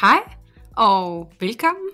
[0.00, 0.34] Hej
[0.76, 1.88] og velkommen.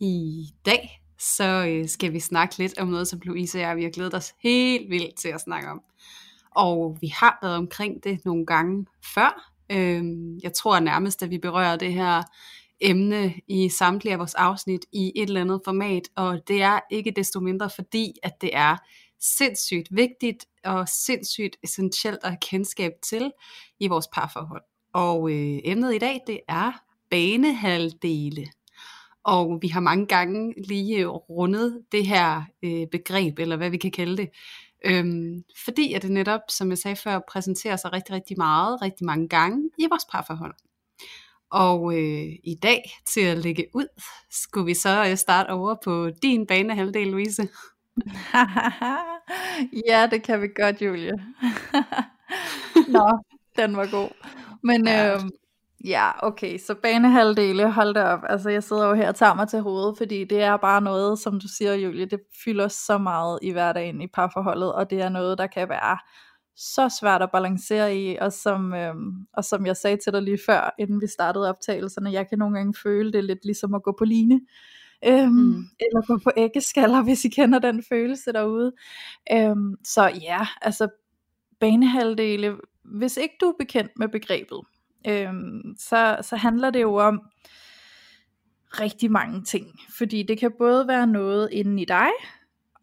[0.00, 3.82] I dag så øh, skal vi snakke lidt om noget, som Louise og jeg vi
[3.82, 5.82] har glædet os helt vildt til at snakke om.
[6.56, 9.52] Og vi har været omkring det nogle gange før.
[9.72, 12.22] Øhm, jeg tror nærmest, at vi berører det her
[12.80, 17.10] emne i samtlige af vores afsnit i et eller andet format, og det er ikke
[17.10, 18.76] desto mindre fordi, at det er
[19.20, 23.32] sindssygt vigtigt og sindssygt essentielt at have kendskab til
[23.80, 24.62] i vores parforhold.
[24.92, 28.46] Og øh, emnet i dag, det er banehalvdele.
[29.24, 33.90] Og vi har mange gange lige rundet det her øh, begreb, eller hvad vi kan
[33.90, 34.28] kalde det.
[34.84, 39.06] Øhm, fordi at det netop, som jeg sagde før, præsenterer sig rigtig, rigtig meget, rigtig
[39.06, 40.54] mange gange i vores parforhold.
[41.50, 43.86] Og øh, i dag til at lægge ud,
[44.30, 47.48] skulle vi så øh, starte over på din banehalvdel, Louise.
[49.88, 51.12] ja, det kan vi godt, Julie.
[52.96, 53.18] Nå,
[53.56, 54.08] den var god.
[54.62, 55.14] Men ja.
[55.14, 55.20] øh,
[55.84, 58.20] Ja, okay, så banehalvdele, hold da op.
[58.28, 61.18] Altså, jeg sidder jo her og tager mig til hovedet, fordi det er bare noget,
[61.18, 65.08] som du siger, Julie, det fylder så meget i hverdagen i parforholdet, og det er
[65.08, 65.98] noget, der kan være
[66.56, 70.38] så svært at balancere i, og som, øhm, og som jeg sagde til dig lige
[70.46, 73.94] før, inden vi startede optagelserne, jeg kan nogle gange føle det lidt ligesom at gå
[73.98, 74.40] på line,
[75.06, 75.64] øhm, mm.
[75.80, 78.72] eller gå på æggeskaller, hvis I kender den følelse derude.
[79.32, 80.88] Øhm, så ja, altså
[81.60, 84.60] banehalvdele, hvis ikke du er bekendt med begrebet,
[85.08, 87.22] øhm, så, så handler det jo om
[88.80, 89.66] rigtig mange ting.
[89.98, 92.08] Fordi det kan både være noget inden i dig,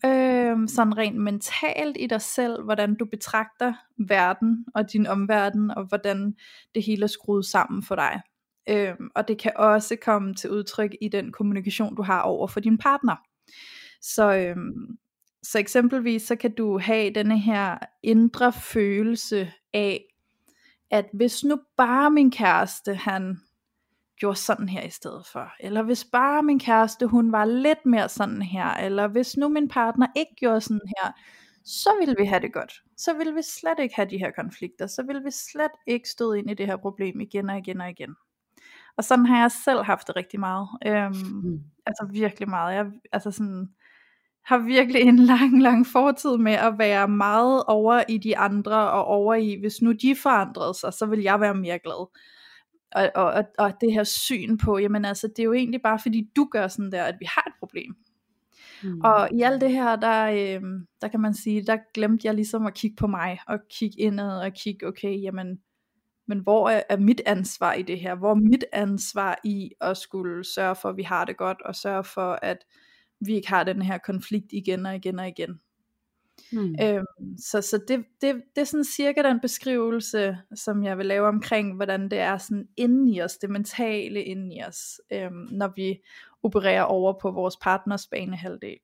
[0.06, 5.86] øhm, sådan rent mentalt i dig selv, hvordan du betragter verden og din omverden, og
[5.86, 6.36] hvordan
[6.76, 8.22] det hele er skruet sammen for dig.
[8.70, 12.60] Øhm, og det kan også komme til udtryk i den kommunikation, du har over for
[12.60, 13.16] din partner.
[14.02, 14.98] Så, øhm,
[15.44, 20.06] så eksempelvis så kan du have denne her indre følelse af,
[20.94, 23.38] at hvis nu bare min kæreste, han
[24.18, 28.10] gjorde sådan her i stedet for, eller hvis bare min kæreste, hun var lidt mere
[28.10, 31.12] sådan her, eller hvis nu min partner ikke gjorde sådan her,
[31.66, 32.74] så ville vi have det godt.
[32.98, 36.34] Så ville vi slet ikke have de her konflikter, så ville vi slet ikke stå
[36.34, 38.16] ind i det her problem igen og igen og igen.
[38.98, 40.68] Og sådan har jeg selv haft det rigtig meget.
[40.86, 41.60] Øhm, mm.
[41.86, 42.76] Altså virkelig meget.
[42.76, 43.70] Jeg, altså sådan,
[44.46, 49.06] har virkelig en lang, lang fortid med at være meget over i de andre, og
[49.06, 52.08] over i, hvis nu de forandrede sig, så vil jeg være mere glad.
[52.96, 56.30] Og, og, og det her syn på, jamen altså, det er jo egentlig bare fordi
[56.36, 57.96] du gør sådan der, at vi har et problem.
[58.84, 59.02] Mm.
[59.02, 60.62] Og i alt det her, der, øh,
[61.02, 64.42] der kan man sige, der glemte jeg ligesom at kigge på mig, og kigge indad,
[64.42, 65.60] og kigge, okay, jamen,
[66.28, 68.16] men hvor er, er mit ansvar i det her?
[68.16, 71.76] Hvor er mit ansvar i at skulle sørge for, at vi har det godt, og
[71.76, 72.58] sørge for, at
[73.26, 75.60] vi ikke har den her konflikt igen og igen og igen.
[76.52, 76.76] Mm.
[76.82, 81.28] Øhm, så så det, det, det er sådan cirka den beskrivelse, som jeg vil lave
[81.28, 85.74] omkring, hvordan det er sådan inden i os, det mentale inden i os, øhm, når
[85.76, 86.00] vi
[86.44, 88.78] opererer over på vores partners banehalvdel.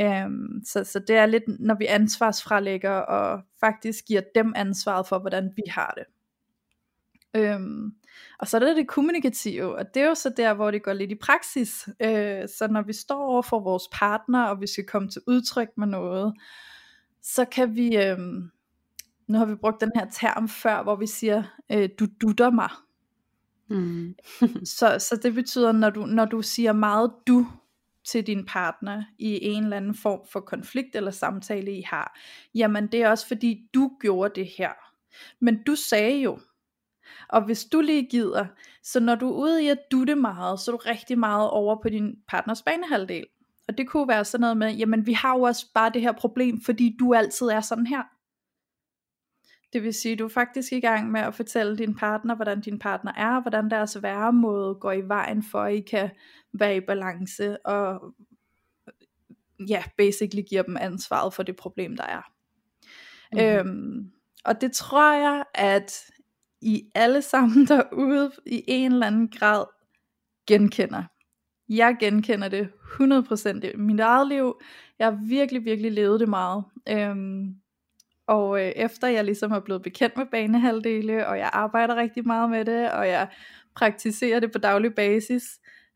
[0.00, 5.18] Øhm, så, så det er lidt, når vi ansvarsfralægger og faktisk giver dem ansvaret for,
[5.18, 6.04] hvordan vi har det.
[7.36, 7.92] Øhm,
[8.38, 10.92] og så er det det kommunikative, og det er jo så der, hvor det går
[10.92, 11.88] lidt i praksis.
[12.00, 15.68] Øh, så når vi står over for vores partner, og vi skal komme til udtryk
[15.76, 16.34] med noget,
[17.22, 18.18] så kan vi, øh,
[19.28, 21.42] nu har vi brugt den her term før, hvor vi siger,
[21.72, 22.70] øh, du dutter mig.
[23.68, 24.14] Mm.
[24.76, 27.46] så, så det betyder, når du, når du siger meget du
[28.04, 32.18] til din partner i en eller anden form for konflikt eller samtale I har,
[32.54, 34.72] jamen det er også fordi du gjorde det her.
[35.40, 36.38] Men du sagde jo,
[37.28, 38.46] og hvis du lige gider,
[38.82, 41.82] så når du er ude i at dutte meget, så er du rigtig meget over
[41.82, 43.26] på din partners banehalvdel.
[43.68, 46.12] Og det kunne være sådan noget med, jamen vi har jo også bare det her
[46.12, 48.02] problem, fordi du altid er sådan her.
[49.72, 52.78] Det vil sige, du er faktisk i gang med at fortælle din partner, hvordan din
[52.78, 56.10] partner er, hvordan deres væremåde går i vejen for, at I kan
[56.52, 58.14] være i balance, og
[59.68, 62.32] ja, basically giver dem ansvaret for det problem, der er.
[63.32, 63.38] Mm.
[63.40, 64.12] Øhm,
[64.44, 66.10] og det tror jeg, at
[66.62, 69.64] i alle sammen derude i en eller anden grad
[70.46, 71.04] genkender.
[71.68, 72.68] Jeg genkender det
[73.00, 74.60] 100% i mit eget liv.
[74.98, 76.64] Jeg har virkelig, virkelig levet det meget.
[76.88, 77.54] Øhm,
[78.26, 82.50] og øh, efter jeg ligesom er blevet bekendt med banehalvdele, og jeg arbejder rigtig meget
[82.50, 83.28] med det, og jeg
[83.76, 85.42] praktiserer det på daglig basis,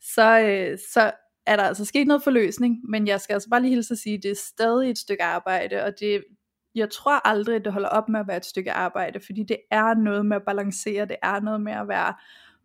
[0.01, 1.13] så, øh, så
[1.47, 4.17] er der altså sket noget forløsning, men jeg skal altså bare lige hilse at sige,
[4.17, 6.25] at det er stadig et stykke arbejde, og det,
[6.75, 9.57] jeg tror aldrig, at det holder op med at være et stykke arbejde, fordi det
[9.71, 12.15] er noget med at balancere, det er noget med at være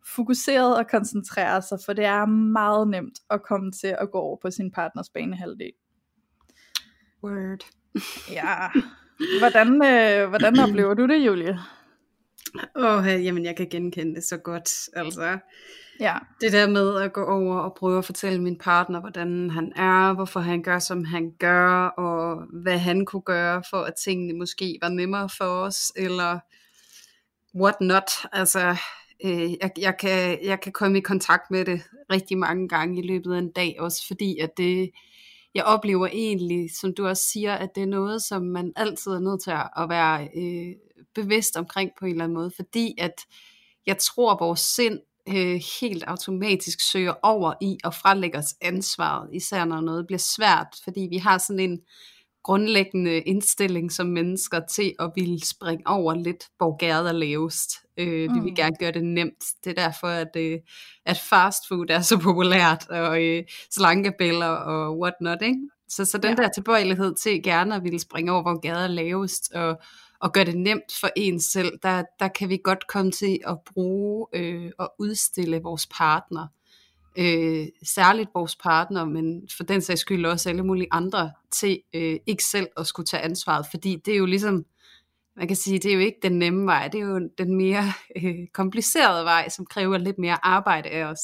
[0.06, 4.36] fokuseret og koncentrere sig, for det er meget nemt at komme til at gå over
[4.42, 5.72] på sin partners banehalvdel.
[7.24, 7.66] Word.
[8.38, 8.68] ja.
[9.38, 11.58] Hvordan, øh, hvordan oplever du det, Julie?
[12.76, 14.88] Åh, oh, jamen jeg kan genkende det så godt.
[14.92, 15.38] Altså,
[16.00, 16.18] ja.
[16.40, 20.14] det der med at gå over og prøve at fortælle min partner, hvordan han er,
[20.14, 24.78] hvorfor han gør, som han gør, og hvad han kunne gøre, for at tingene måske
[24.82, 26.38] var nemmere for os, eller
[27.54, 28.10] what not.
[28.32, 28.76] Altså,
[29.24, 31.82] øh, jeg, jeg, kan, jeg kan komme i kontakt med det
[32.12, 34.90] rigtig mange gange i løbet af en dag, også fordi at det,
[35.54, 39.20] jeg oplever egentlig, som du også siger, at det er noget, som man altid er
[39.20, 40.74] nødt til at være øh,
[41.14, 43.14] bevidst omkring på en eller anden måde, fordi at
[43.86, 49.28] jeg tror, at vores sind øh, helt automatisk søger over i at frelægge os ansvaret,
[49.32, 51.80] især når noget bliver svært, fordi vi har sådan en
[52.42, 57.70] grundlæggende indstilling som mennesker til at ville springe over lidt, hvor gæret er lavest.
[57.96, 58.34] Øh, mm.
[58.34, 59.44] Det vil gerne gøre det nemt.
[59.64, 60.58] Det er derfor, at, øh,
[61.06, 65.58] at fast food er så populært, og øh, slankebiller og whatnot, ikke?
[65.88, 66.42] Så, så den ja.
[66.42, 69.80] der tilbøjelighed til gerne at ville springe over, hvor gader er lavest, og,
[70.20, 73.58] og gøre det nemt for en selv, der, der kan vi godt komme til at
[73.74, 76.46] bruge øh, og udstille vores partner.
[77.18, 82.16] Øh, særligt vores partner, men for den sags skyld også alle mulige andre, til øh,
[82.26, 84.64] ikke selv at skulle tage ansvaret, fordi det er jo ligesom,
[85.36, 87.92] man kan sige, det er jo ikke den nemme vej, det er jo den mere
[88.16, 91.20] øh, komplicerede vej, som kræver lidt mere arbejde af os.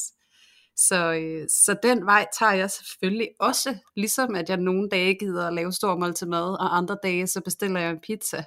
[0.75, 5.47] Så, øh, så den vej tager jeg selvfølgelig også, ligesom at jeg nogle dage gider
[5.47, 8.43] at lave stor måltid mad, og andre dage så bestiller jeg en pizza.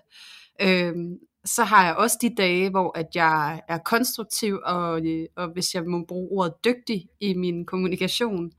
[0.63, 5.03] Øhm, så har jeg også de dage, hvor at jeg er konstruktiv, og,
[5.37, 8.53] og hvis jeg må bruge ordet dygtig i min kommunikation.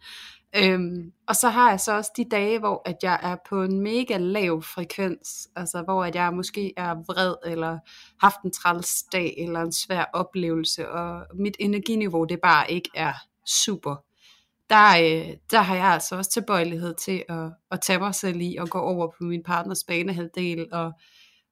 [0.56, 3.82] Øhm, og så har jeg så også de dage, hvor at jeg er på en
[3.82, 7.80] mega lav frekvens, altså hvor at jeg måske er vred, eller
[8.22, 13.14] haft en træls dag, eller en svær oplevelse, og mit energiniveau det bare ikke er
[13.46, 13.96] super.
[14.70, 18.56] Der, øh, der har jeg altså også tilbøjelighed til at, at tage mig selv i,
[18.56, 20.92] og gå over på min partners banehalvdel, og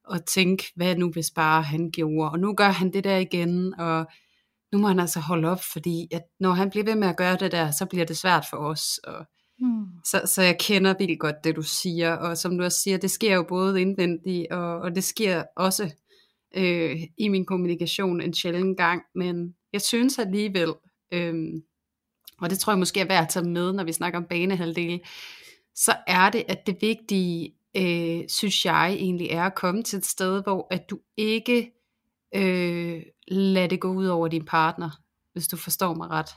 [0.04, 3.74] og tænke, hvad nu hvis bare han gjorde, og nu gør han det der igen,
[3.80, 4.06] og
[4.72, 7.36] nu må han altså holde op, fordi at når han bliver ved med at gøre
[7.36, 8.98] det der, så bliver det svært for os.
[8.98, 9.26] Og
[9.58, 9.86] hmm.
[10.04, 13.10] så, så jeg kender vildt godt det, du siger, og som du også siger, det
[13.10, 15.94] sker jo både indvendigt, og, og det sker også
[16.56, 20.74] øh, i min kommunikation en sjælden gang, men jeg synes alligevel,
[21.12, 21.34] øh,
[22.40, 25.00] og det tror jeg måske er værd at tage med, når vi snakker om banehalvdele,
[25.74, 30.06] så er det, at det vigtige øh, synes jeg egentlig er at komme til et
[30.06, 31.72] sted, hvor at du ikke
[32.34, 34.90] øh, lader det gå ud over din partner,
[35.32, 36.30] hvis du forstår mig ret.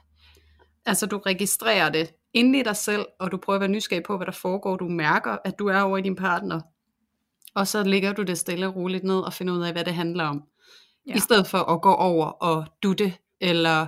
[0.86, 4.18] Altså du registrerer det inde i dig selv, og du prøver at være nysgerrig på,
[4.18, 4.76] hvad der foregår.
[4.76, 6.62] Du mærker, at du er over i din partner.
[7.56, 9.94] Og så lægger du det stille og roligt ned og finder ud af, hvad det
[9.94, 10.44] handler om.
[11.08, 11.16] Ja.
[11.16, 13.88] I stedet for at gå over og dutte, eller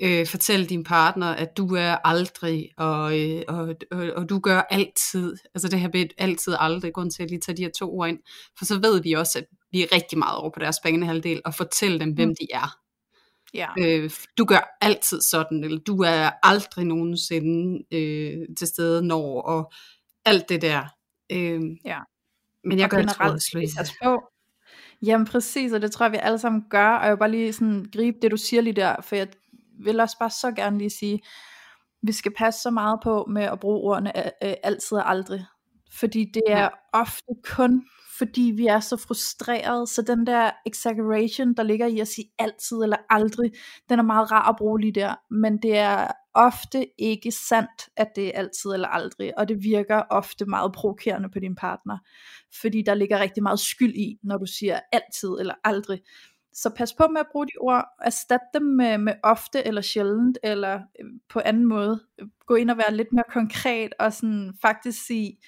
[0.00, 4.60] øh, fortælle din partner, at du er aldrig, og, øh, og, og, og du gør
[4.70, 7.92] altid, altså det her med altid aldrig, grund til at lige tage de her to
[7.98, 8.18] ord ind,
[8.58, 11.54] for så ved vi også, at vi er rigtig meget over på deres banehalvdel, og
[11.54, 12.34] fortælle dem, hvem mm.
[12.40, 12.78] de er.
[13.54, 13.68] Ja.
[13.78, 19.72] Øh, du gør altid sådan, eller du er aldrig nogensinde øh, til stede når, og
[20.24, 20.84] alt det der.
[21.32, 21.98] Øh, ja.
[22.64, 24.20] Men jeg og gør det altså på.
[25.02, 27.52] Jamen præcis, og det tror jeg, vi alle sammen gør, og jeg vil bare lige
[27.52, 29.28] sådan gribe det, du siger lige der, for jeg
[29.84, 31.20] vil også bare så gerne lige sige,
[32.02, 34.12] vi skal passe så meget på med at bruge ordene
[34.44, 35.46] øh, altid og aldrig.
[35.92, 37.82] Fordi det er ofte kun
[38.18, 42.76] fordi vi er så frustrerede, så den der exaggeration, der ligger i at sige altid
[42.76, 43.52] eller aldrig,
[43.88, 48.08] den er meget rar at bruge lige der, men det er ofte ikke sandt, at
[48.16, 51.98] det er altid eller aldrig, og det virker ofte meget provokerende på din partner,
[52.60, 56.00] fordi der ligger rigtig meget skyld i, når du siger altid eller aldrig.
[56.62, 60.38] Så pas på med at bruge de ord, erstat dem med, med ofte eller sjældent,
[60.42, 62.00] eller øh, på anden måde.
[62.46, 65.38] Gå ind og være lidt mere konkret, og sådan faktisk sige,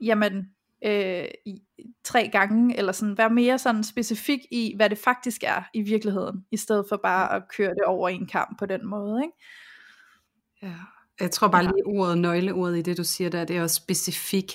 [0.00, 0.48] jamen,
[0.84, 1.24] øh,
[2.04, 6.44] tre gange, eller sådan, være mere sådan specifik i, hvad det faktisk er i virkeligheden,
[6.50, 9.36] i stedet for bare at køre det over i en kamp på den måde, ikke?
[10.62, 10.74] Ja,
[11.20, 14.52] jeg tror bare lige ordet, nøgleordet i det du siger der, det er også specifik.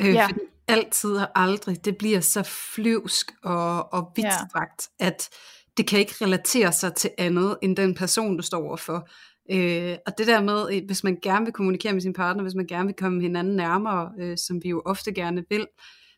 [0.00, 0.26] Øh, ja.
[0.26, 5.06] Fordi altid og aldrig, det bliver så flyvsk og, og vidtstrakt, ja.
[5.06, 5.28] at
[5.76, 9.08] det kan ikke relatere sig til andet end den person, du står overfor.
[9.50, 12.54] Øh, og det der med, øh, hvis man gerne vil kommunikere med sin partner, hvis
[12.54, 15.66] man gerne vil komme hinanden nærmere, øh, som vi jo ofte gerne vil,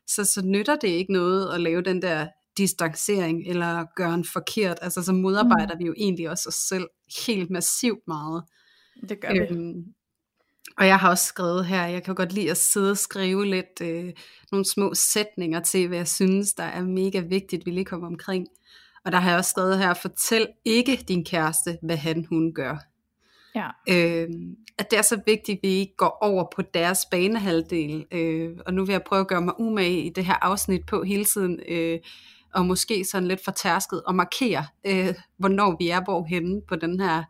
[0.07, 2.27] så, så nytter det ikke noget at lave den der
[2.57, 5.79] distancering, eller gøre en forkert, altså så modarbejder mm.
[5.79, 6.87] vi jo egentlig også os selv
[7.27, 8.43] helt massivt meget.
[9.09, 9.83] Det gør øhm, vi.
[10.77, 13.81] Og jeg har også skrevet her, jeg kan godt lide at sidde og skrive lidt
[13.81, 14.13] øh,
[14.51, 18.47] nogle små sætninger til, hvad jeg synes, der er mega vigtigt, vi lige kommer omkring.
[19.05, 22.77] Og der har jeg også skrevet her, fortæl ikke din kæreste, hvad han hun gør.
[23.55, 23.67] Ja.
[23.89, 24.29] Øh,
[24.77, 28.05] at det er så vigtigt, at vi ikke går over på deres banehalvdel.
[28.11, 31.03] Øh, og nu vil jeg prøve at gøre mig umage i det her afsnit på
[31.03, 31.99] hele tiden, øh,
[32.53, 37.23] og måske sådan lidt fortærsket, og markere, øh, hvornår vi er hvorhenne på den her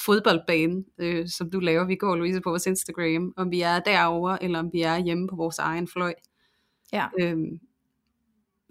[0.00, 1.86] fodboldbane, øh, som du laver.
[1.86, 5.28] Vi går, Louise, på vores Instagram, om vi er derovre, eller om vi er hjemme
[5.28, 6.14] på vores egen fløj.
[6.92, 7.06] Ja.
[7.20, 7.60] Øhm,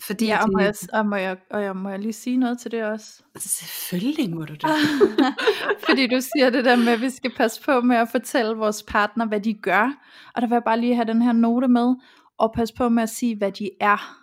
[0.01, 2.59] fordi ja, og, må jeg, og, må jeg, og jeg, må jeg lige sige noget
[2.59, 3.23] til det også?
[3.37, 4.63] Selvfølgelig må du det.
[5.87, 8.83] fordi du siger det der med, at vi skal passe på med at fortælle vores
[8.83, 9.93] partner, hvad de gør.
[10.35, 11.95] Og der vil jeg bare lige have den her note med,
[12.37, 14.17] og passe på med at sige, hvad de er.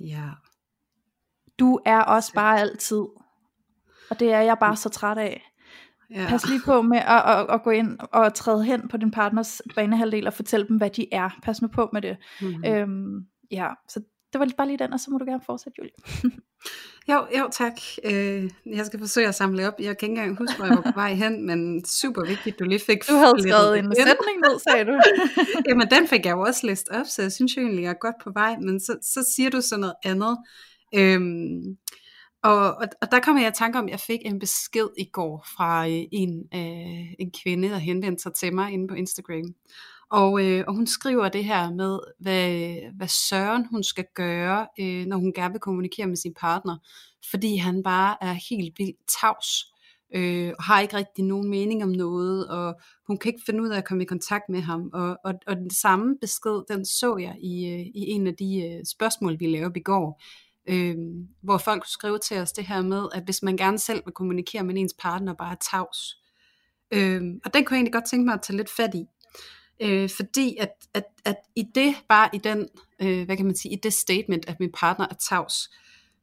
[0.00, 0.28] Ja.
[1.58, 3.02] Du er også bare altid.
[4.10, 5.51] Og det er jeg bare så træt af.
[6.14, 6.26] Ja.
[6.28, 9.62] Pas lige på med at, at, at gå ind og træde hen på din partners
[9.74, 11.30] banehalvdel og fortælle dem, hvad de er.
[11.42, 12.16] Pas nu på med det.
[12.40, 12.64] Mm-hmm.
[12.64, 14.00] Øhm, ja, så
[14.32, 15.92] det var bare lige den, og så må du gerne fortsætte, Julie.
[17.10, 17.72] jo, jo, tak.
[18.04, 19.74] Øh, jeg skal forsøge at samle op.
[19.78, 22.64] Jeg kan ikke engang huske, hvor jeg var på vej hen, men super vigtigt, du
[22.64, 23.08] lige fik...
[23.08, 25.00] Du havde skrevet en sætning ned, sagde du.
[25.68, 28.00] Jamen, den fik jeg jo også læst op, så jeg synes jo egentlig, jeg er
[28.00, 30.38] godt på vej, men så, så siger du sådan noget andet.
[30.94, 31.76] Øhm,
[32.42, 35.04] og, og, og der kommer jeg i tanke om, at jeg fik en besked i
[35.04, 39.54] går fra øh, en, øh, en kvinde, der henvendte sig til mig inde på Instagram.
[40.10, 45.06] Og, øh, og hun skriver det her med, hvad, hvad Søren hun skal gøre, øh,
[45.06, 46.76] når hun gerne vil kommunikere med sin partner.
[47.30, 49.72] Fordi han bare er helt vildt tavs.
[50.14, 52.74] Øh, og har ikke rigtig nogen mening om noget, og
[53.06, 54.90] hun kan ikke finde ud af at komme i kontakt med ham.
[54.92, 58.62] Og, og, og den samme besked, den så jeg i, øh, i en af de
[58.66, 60.22] øh, spørgsmål, vi lavede i går,
[60.66, 60.96] øh,
[61.42, 64.62] hvor folk skrive til os det her med, at hvis man gerne selv vil kommunikere
[64.62, 66.22] med ens partner, bare er tavs.
[66.90, 69.06] Øh, og den kunne jeg egentlig godt tænke mig at tage lidt fat i.
[69.82, 72.68] Øh, fordi at, at, at i det, bare i den,
[73.02, 75.70] øh, hvad kan man sige, i det statement, at min partner er tavs,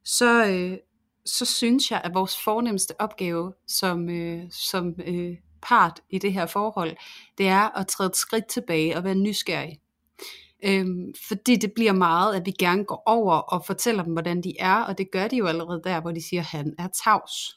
[0.05, 0.77] så, øh,
[1.25, 6.45] så synes jeg, at vores fornemmeste opgave som, øh, som øh, part i det her
[6.45, 6.97] forhold,
[7.37, 9.79] det er at træde et skridt tilbage og være nysgerrig.
[10.63, 14.53] Øhm, fordi det bliver meget, at vi gerne går over og fortæller dem, hvordan de
[14.59, 17.55] er, og det gør de jo allerede der, hvor de siger, at han er tavs.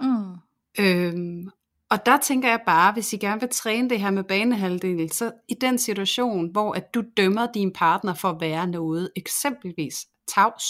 [0.00, 0.34] Mm.
[0.78, 1.50] Øhm,
[1.90, 5.32] og der tænker jeg bare, hvis I gerne vil træne det her med banehalvdel, så
[5.48, 10.64] i den situation, hvor at du dømmer din partner for at være noget, eksempelvis tavs,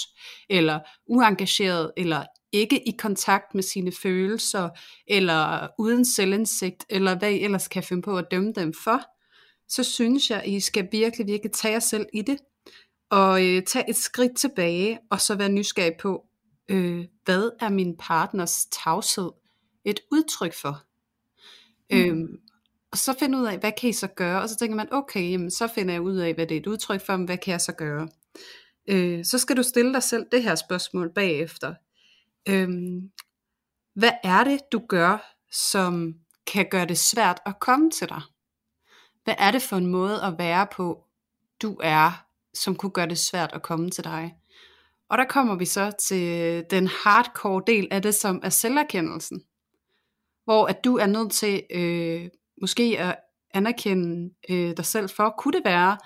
[0.50, 4.68] eller uengageret, eller ikke i kontakt med sine følelser,
[5.06, 9.00] eller uden selvindsigt, eller hvad I ellers kan finde på at dømme dem for,
[9.68, 12.38] så synes jeg, at I skal virkelig, virkelig tage jer selv i det,
[13.10, 16.26] og øh, tage et skridt tilbage, og så være nysgerrig på,
[16.68, 19.30] øh, hvad er min partners tavshed
[19.84, 20.82] et udtryk for?
[21.90, 21.98] Mm.
[21.98, 22.40] Øhm,
[22.92, 24.42] og så finde ud af, hvad kan I så gøre?
[24.42, 26.66] Og så tænker man, okay, jamen, så finder jeg ud af, hvad det er et
[26.66, 28.08] udtryk for, men hvad kan jeg så gøre?
[28.88, 31.74] Øh, så skal du stille dig selv det her spørgsmål bagefter.
[32.48, 33.10] Øhm,
[33.94, 36.14] hvad er det, du gør, som
[36.46, 38.22] kan gøre det svært at komme til dig?
[39.24, 41.04] Hvad er det for en måde at være på,
[41.62, 42.24] du er,
[42.54, 44.34] som kunne gøre det svært at komme til dig?
[45.08, 49.42] Og der kommer vi så til den hardcore del af det, som er selverkendelsen.
[50.44, 52.28] Hvor at du er nødt til øh,
[52.60, 53.16] måske at
[53.54, 55.98] anerkende øh, dig selv for, kunne det være,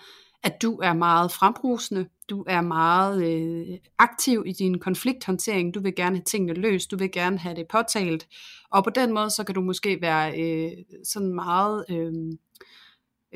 [0.43, 5.95] at du er meget frembrusende, du er meget øh, aktiv i din konflikthåndtering, du vil
[5.95, 8.29] gerne have tingene løst, du vil gerne have det påtalt,
[8.71, 10.73] og på den måde, så kan du måske være øh,
[11.05, 12.13] sådan meget øh,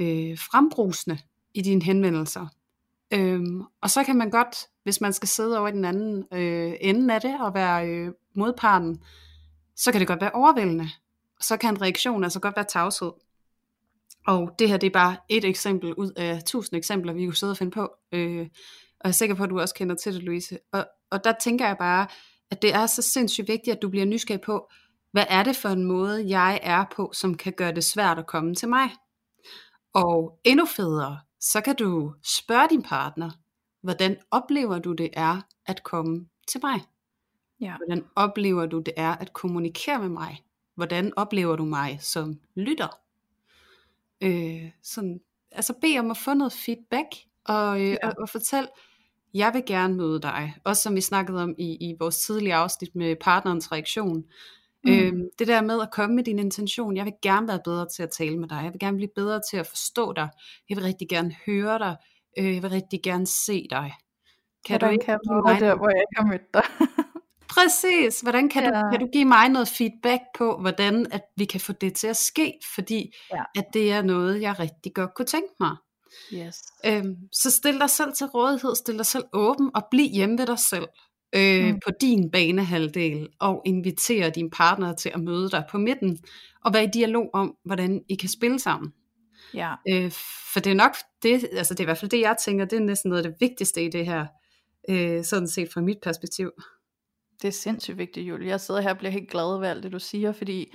[0.00, 1.18] øh, frembrusende
[1.54, 2.46] i dine henvendelser.
[3.12, 6.72] Øhm, og så kan man godt, hvis man skal sidde over i den anden øh,
[6.80, 9.02] ende af det og være øh, modparten,
[9.76, 10.90] så kan det godt være overvældende.
[11.40, 13.12] Så kan en reaktion altså godt være tavshed.
[14.26, 17.50] Og det her det er bare et eksempel ud af tusind eksempler, vi kunne sidde
[17.50, 17.90] og finde på.
[18.12, 18.40] Øh,
[19.00, 20.58] og jeg er sikker på, at du også kender til det, Louise.
[20.72, 22.06] Og, og der tænker jeg bare,
[22.50, 24.70] at det er så sindssygt vigtigt, at du bliver nysgerrig på,
[25.12, 28.26] hvad er det for en måde, jeg er på, som kan gøre det svært at
[28.26, 28.90] komme til mig?
[29.92, 33.30] Og endnu federe, så kan du spørge din partner,
[33.82, 36.80] hvordan oplever du det er at komme til mig?
[37.60, 37.76] Ja.
[37.76, 40.44] Hvordan oplever du det er at kommunikere med mig?
[40.74, 43.00] Hvordan oplever du mig som lytter?
[44.20, 45.20] Øh, sådan,
[45.52, 47.06] altså bed om at få noget feedback,
[47.44, 48.08] og, øh, ja.
[48.08, 48.68] og, og fortæl,
[49.34, 50.54] jeg vil gerne møde dig.
[50.64, 54.24] Også som vi snakkede om i, i vores tidlige afsnit med partnerens reaktion.
[54.84, 54.92] Mm.
[54.92, 58.02] Øhm, det der med at komme med din intention, jeg vil gerne være bedre til
[58.02, 60.28] at tale med dig, jeg vil gerne blive bedre til at forstå dig,
[60.68, 61.96] jeg vil rigtig gerne høre dig,
[62.38, 63.94] øh, jeg vil rigtig gerne se dig.
[64.66, 66.62] Kan hvordan du ikke kan jeg give mig der, hvor jeg ikke har mødt dig?
[67.54, 68.20] Præcis.
[68.20, 68.68] Hvordan kan, ja.
[68.68, 72.06] du, kan du give mig noget feedback på, hvordan at vi kan få det til
[72.06, 72.58] at ske?
[72.74, 73.42] Fordi ja.
[73.56, 75.76] at det er noget, jeg rigtig godt kunne tænke mig.
[76.32, 76.62] Yes.
[76.86, 80.46] Øhm, så stil dig selv til rådighed, stil dig selv åben og bliv hjemme ved
[80.46, 80.86] dig selv
[81.36, 81.80] øh, mm.
[81.86, 86.18] på din banehalvdel og inviter din partner til at møde dig på midten
[86.64, 88.92] og være i dialog om, hvordan I kan spille sammen.
[89.54, 89.74] Ja.
[89.88, 90.10] Øh,
[90.52, 92.76] for det er nok det, altså det er i hvert fald det, jeg tænker, det
[92.76, 94.26] er næsten noget af det vigtigste i det her,
[94.88, 96.50] øh, sådan set fra mit perspektiv.
[97.42, 98.48] Det er sindssygt vigtigt, Julie.
[98.48, 100.66] Jeg sidder her og bliver helt glad ved alt det, du siger, fordi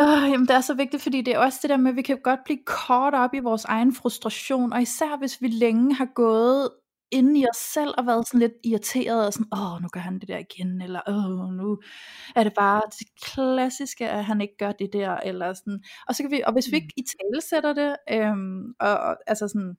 [0.00, 2.02] Øh, jamen det er så vigtigt, fordi det er også det der med, at vi
[2.02, 6.08] kan godt blive kort op i vores egen frustration, og især hvis vi længe har
[6.14, 6.70] gået
[7.12, 10.18] inde i os selv og været sådan lidt irriteret og sådan, åh, nu gør han
[10.18, 11.78] det der igen, eller åh, nu
[12.36, 16.22] er det bare det klassiske, at han ikke gør det der, eller sådan, og så
[16.22, 19.76] kan vi, og hvis vi ikke i tale sætter det, øhm, og, og, altså sådan,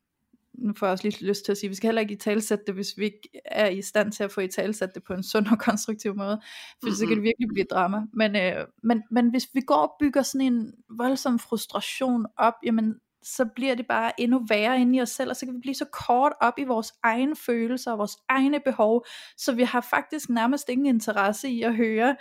[0.54, 2.18] nu får jeg også lige lyst til at sige, at vi skal heller ikke i
[2.18, 5.13] talsætte det, hvis vi ikke er i stand til at få i talsætte det på
[5.13, 6.96] en sund og konstruktiv måde, for mm-hmm.
[6.96, 8.02] så kan det virkelig blive drama.
[8.13, 12.96] Men, øh, men, men hvis vi går og bygger sådan en voldsom frustration op, jamen
[13.24, 15.75] så bliver det bare endnu værre inde i os selv, og så kan vi blive
[15.75, 19.06] så kort op i vores egne følelser og vores egne behov,
[19.38, 22.15] så vi har faktisk nærmest ingen interesse i at høre,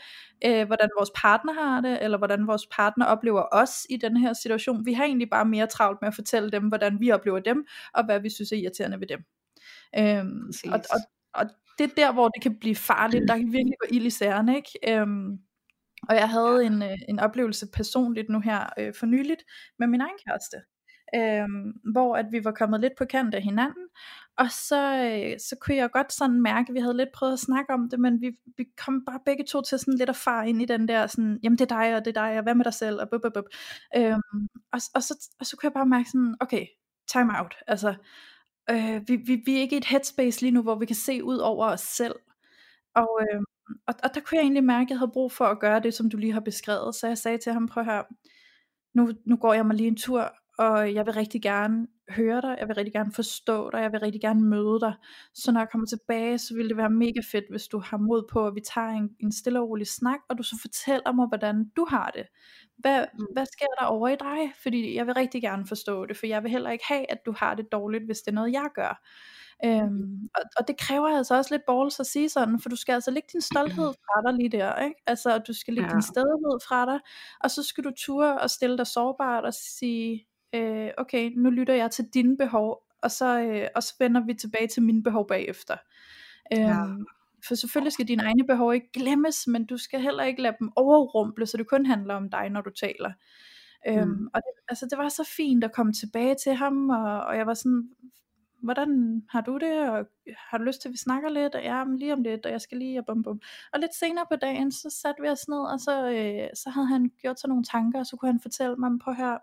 [0.44, 4.32] øh, hvordan vores partner har det, eller hvordan vores partner oplever os i den her
[4.32, 4.86] situation.
[4.86, 8.04] Vi har egentlig bare mere travlt med at fortælle dem, hvordan vi oplever dem, og
[8.04, 9.20] hvad vi synes er irriterende ved dem.
[9.98, 11.00] Øhm, og, og,
[11.34, 13.24] og det er der, hvor det kan blive farligt.
[13.28, 14.98] Der kan virkelig gå ild i særne, ikke?
[15.00, 15.38] Øhm,
[16.08, 19.44] og jeg havde en, øh, en oplevelse personligt nu her øh, for nyligt
[19.78, 20.56] med min egen kæreste
[21.14, 21.48] øh,
[21.92, 23.86] hvor at vi var kommet lidt på kant af hinanden,
[24.38, 27.38] og så, øh, så kunne jeg godt sådan mærke, at vi havde lidt prøvet at
[27.38, 30.48] snakke om det, men vi, vi kom bare begge to til sådan lidt at fare
[30.48, 32.54] ind i den der sådan, jamen det er dig, og det er dig, og hvad
[32.54, 33.44] med dig selv, og bup, bup, bup.
[33.96, 34.16] Øh,
[34.72, 36.66] og, og, så, og så kunne jeg bare mærke sådan, okay,
[37.12, 37.94] time out, altså,
[38.70, 41.24] øh, vi, vi, vi er ikke i et headspace lige nu, hvor vi kan se
[41.24, 42.14] ud over os selv,
[42.94, 43.40] og, øh,
[43.86, 45.94] og, og der kunne jeg egentlig mærke, at jeg havde brug for at gøre det,
[45.94, 48.04] som du lige har beskrevet, så jeg sagde til ham, prøv at høre,
[48.94, 52.56] nu, nu går jeg mig lige en tur, og jeg vil rigtig gerne høre dig,
[52.60, 54.94] jeg vil rigtig gerne forstå dig, jeg vil rigtig gerne møde dig.
[55.34, 58.22] Så når jeg kommer tilbage, så vil det være mega fedt, hvis du har mod
[58.32, 61.26] på, at vi tager en, en stille og rolig snak, og du så fortæller mig,
[61.28, 62.26] hvordan du har det.
[62.76, 63.26] Hvad, mm.
[63.32, 64.52] hvad sker der over i dig?
[64.62, 67.34] Fordi jeg vil rigtig gerne forstå det, for jeg vil heller ikke have, at du
[67.36, 69.02] har det dårligt, hvis det er noget, jeg gør.
[69.64, 72.92] Øhm, og, og det kræver altså også lidt balls at sige sådan, for du skal
[72.92, 75.02] altså lægge din stolthed fra dig lige der, ikke?
[75.06, 75.94] Altså, du skal lægge ja.
[75.94, 77.00] din stedighed fra dig,
[77.40, 81.74] og så skal du ture og stille dig sårbart og sige, øh, okay, nu lytter
[81.74, 85.28] jeg til dine behov, og så, øh, og så vender vi tilbage til mine behov
[85.28, 85.76] bagefter.
[86.50, 86.84] Ja.
[86.84, 87.06] Øhm,
[87.46, 90.72] for selvfølgelig skal dine egne behov ikke glemmes, men du skal heller ikke lade dem
[90.76, 93.12] overrumple, så det kun handler om dig, når du taler.
[93.88, 94.28] Øhm, mm.
[94.34, 97.46] og det, altså, det var så fint at komme tilbage til ham, og, og jeg
[97.46, 97.88] var sådan,
[98.62, 100.06] hvordan har du det, og
[100.50, 102.52] har du lyst til, at vi snakker lidt, og ja, men lige om lidt, og
[102.52, 103.40] jeg skal lige, og bum bum.
[103.72, 106.86] Og lidt senere på dagen, så satte vi os ned, og så, øh, så havde
[106.86, 109.38] han gjort sig nogle tanker, og så kunne han fortælle mig, på her,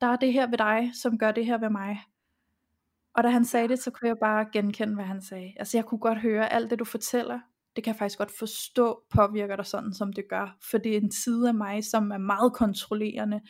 [0.00, 2.02] der er det her ved dig, som gør det her ved mig.
[3.14, 5.54] Og da han sagde det, så kunne jeg bare genkende, hvad han sagde.
[5.56, 7.40] Altså jeg kunne godt høre, alt det du fortæller,
[7.76, 10.56] det kan jeg faktisk godt forstå, påvirker dig sådan, som det gør.
[10.70, 13.40] For det er en side af mig, som er meget kontrollerende.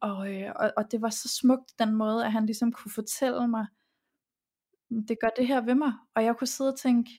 [0.00, 3.48] Og, øh, og, og det var så smukt den måde, at han ligesom kunne fortælle
[3.48, 3.66] mig,
[5.08, 5.92] det gør det her ved mig.
[6.14, 7.10] Og jeg kunne sidde og tænke,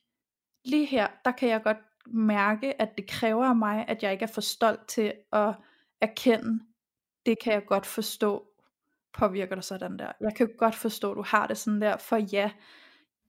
[0.65, 4.23] lige her, der kan jeg godt mærke, at det kræver af mig, at jeg ikke
[4.23, 5.55] er for stolt til at
[6.01, 6.59] erkende,
[7.25, 8.47] det kan jeg godt forstå,
[9.17, 10.11] påvirker dig sådan der.
[10.21, 12.51] Jeg kan godt forstå, at du har det sådan der, for ja,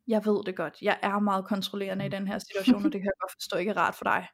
[0.08, 0.78] jeg ved det godt.
[0.82, 3.70] Jeg er meget kontrollerende i den her situation, og det kan jeg godt forstå ikke
[3.70, 4.28] er rart for dig.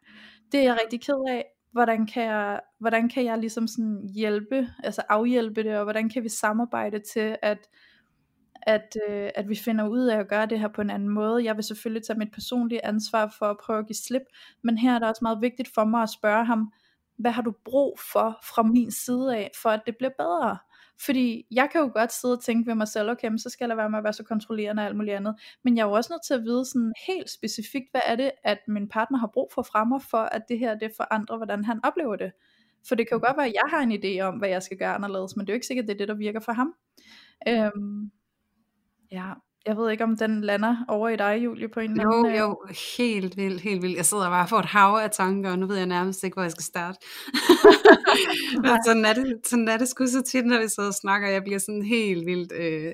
[0.53, 1.45] Det er jeg rigtig ked af.
[1.73, 6.23] Hvordan kan jeg, hvordan kan jeg ligesom sådan hjælpe, altså afhjælpe det, og hvordan kan
[6.23, 7.59] vi samarbejde til, at,
[8.63, 11.45] at, øh, at vi finder ud af at gøre det her på en anden måde.
[11.45, 14.23] Jeg vil selvfølgelig tage mit personlige ansvar for at prøve at give slip,
[14.63, 16.73] men her er det også meget vigtigt for mig at spørge ham,
[17.19, 20.59] hvad har du brug for fra min side af, for at det bliver bedre?
[21.01, 23.69] Fordi jeg kan jo godt sidde og tænke ved mig selv, okay, men så skal
[23.69, 25.35] jeg være med at være så kontrollerende og alt muligt andet.
[25.63, 28.31] Men jeg er jo også nødt til at vide sådan helt specifikt, hvad er det,
[28.45, 31.81] at min partner har brug for fremme for, at det her det forandrer, hvordan han
[31.85, 32.33] oplever det.
[32.89, 34.79] For det kan jo godt være, at jeg har en idé om, hvad jeg skal
[34.79, 36.53] gøre anderledes, men det er jo ikke sikkert, at det er det, der virker for
[36.53, 36.75] ham.
[37.49, 38.11] Øhm,
[39.11, 39.33] ja,
[39.67, 42.41] jeg ved ikke, om den lander over i dig, Julie, på en eller anden Jo,
[42.41, 42.59] jo,
[42.99, 43.97] helt vildt, helt vildt.
[43.97, 46.43] Jeg sidder bare for et hav af tanker, og nu ved jeg nærmest ikke, hvor
[46.43, 46.99] jeg skal starte.
[48.63, 51.29] Men sådan er, det, sådan er det sgu så tit, når vi sidder og snakker.
[51.29, 52.93] Jeg bliver sådan helt vildt øh,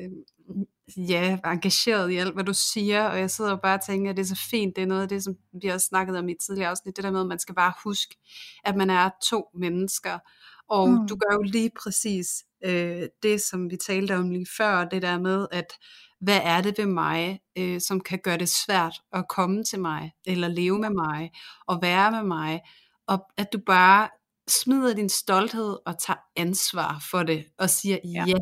[0.97, 4.17] ja, engageret i alt, hvad du siger, og jeg sidder og bare og tænker, at
[4.17, 6.35] det er så fint, det er noget af det, som vi har snakket om i
[6.47, 8.17] tidligere afsnit, det der med, at man skal bare huske,
[8.65, 10.19] at man er to mennesker,
[10.69, 11.09] og mm.
[11.09, 15.19] du gør jo lige præcis øh, det, som vi talte om lige før, det der
[15.19, 15.67] med, at
[16.21, 20.13] hvad er det ved mig, øh, som kan gøre det svært at komme til mig,
[20.27, 21.31] eller leve med mig,
[21.67, 22.61] og være med mig,
[23.07, 24.09] og at du bare
[24.49, 28.39] smider din stolthed og tager ansvar for det, og siger, ja, ja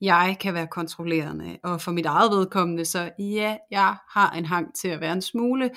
[0.00, 4.74] jeg kan være kontrollerende, og for mit eget vedkommende, så ja, jeg har en hang
[4.74, 5.70] til at være en smule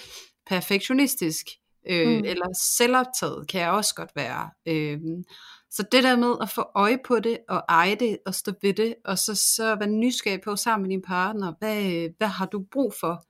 [0.47, 1.45] perfektionistisk,
[1.89, 2.23] øh, mm.
[2.25, 2.45] eller
[2.77, 4.49] selvoptaget kan jeg også godt være.
[4.65, 4.99] Øh,
[5.71, 8.73] så det der med at få øje på det, og eje det, og stå ved
[8.73, 12.63] det, og så, så være nysgerrig på sammen med din partner, hvad, hvad har du
[12.71, 13.25] brug for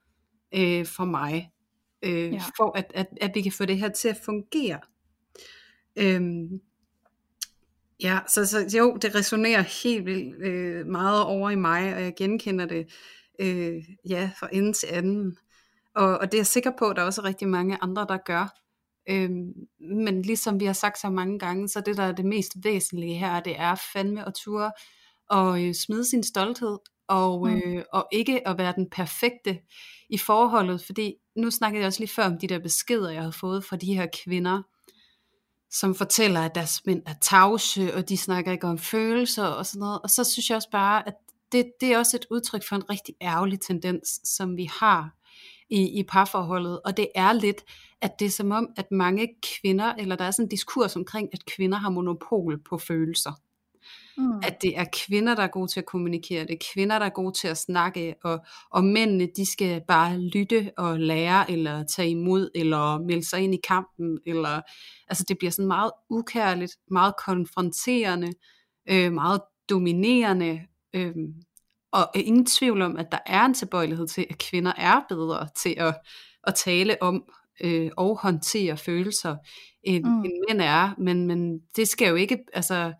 [0.56, 1.52] øh, for mig,
[2.04, 2.44] øh, ja.
[2.58, 4.80] for at, at, at vi kan få det her til at fungere.
[5.96, 6.22] Øh,
[8.04, 12.14] Ja, så, så jo, det resonerer helt vildt øh, meget over i mig, og jeg
[12.18, 12.94] genkender det
[13.40, 15.38] øh, ja, fra ende til anden.
[16.00, 18.18] Og, og det er jeg sikker på, at der er også rigtig mange andre, der
[18.18, 18.58] gør.
[19.10, 19.30] Øh,
[19.80, 23.16] men ligesom vi har sagt så mange gange, så det der er det mest væsentlige
[23.16, 24.72] her, det er fandme at ture
[25.30, 27.56] og øh, smide sin stolthed, og, mm.
[27.56, 29.60] øh, og ikke at være den perfekte
[30.10, 33.34] i forholdet, fordi nu snakkede jeg også lige før om de der beskeder, jeg havde
[33.34, 34.62] fået fra de her kvinder,
[35.72, 39.80] som fortæller, at deres mænd er tavse, og de snakker ikke om følelser og sådan
[39.80, 40.02] noget.
[40.02, 41.14] Og så synes jeg også bare, at
[41.52, 45.19] det, det er også et udtryk for en rigtig ærgerlig tendens, som vi har
[45.70, 46.80] i, i parforholdet.
[46.86, 47.64] Og det er lidt,
[48.02, 51.30] at det er som om, at mange kvinder, eller der er sådan en diskurs omkring,
[51.34, 53.32] at kvinder har monopol på følelser.
[54.18, 54.40] Mm.
[54.44, 57.10] At det er kvinder, der er gode til at kommunikere, det er kvinder, der er
[57.10, 62.10] gode til at snakke, og, og mændene, de skal bare lytte og lære, eller tage
[62.10, 64.62] imod, eller melde sig ind i kampen, eller,
[65.08, 68.34] altså det bliver sådan meget ukærligt, meget konfronterende,
[68.90, 70.62] øh, meget dominerende,
[70.94, 71.16] øh,
[71.92, 75.76] og ingen tvivl om, at der er en tilbøjelighed til, at kvinder er bedre til
[75.78, 75.96] at,
[76.48, 77.24] at tale om
[77.64, 79.36] øh, og håndtere følelser,
[79.84, 80.24] end, mm.
[80.24, 82.94] end mænd er, men, men det skal jo ikke, altså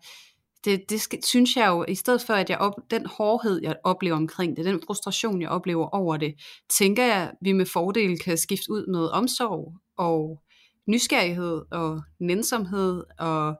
[0.64, 3.76] det, det skal, synes jeg jo, i stedet for at jeg op, den hårdhed, jeg
[3.84, 6.34] oplever omkring det, den frustration, jeg oplever over det,
[6.78, 10.42] tænker jeg, at vi med fordel kan skifte ud med omsorg og
[10.86, 13.04] nysgerrighed og nænsomhed.
[13.18, 13.54] Og,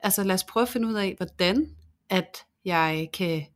[0.00, 1.76] altså lad os prøve at finde ud af, hvordan
[2.10, 3.46] at jeg kan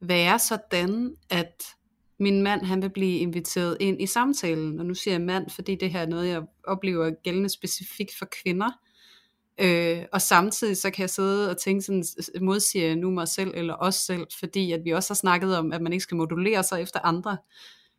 [0.00, 1.64] være sådan, at
[2.20, 4.80] min mand han vil blive inviteret ind i samtalen.
[4.80, 8.28] Og nu siger jeg mand, fordi det her er noget, jeg oplever gældende specifikt for
[8.42, 8.70] kvinder.
[9.60, 12.04] Øh, og samtidig så kan jeg sidde og tænke sådan,
[12.40, 15.72] modsiger jeg nu mig selv eller os selv, fordi at vi også har snakket om,
[15.72, 17.36] at man ikke skal modulere sig efter andre.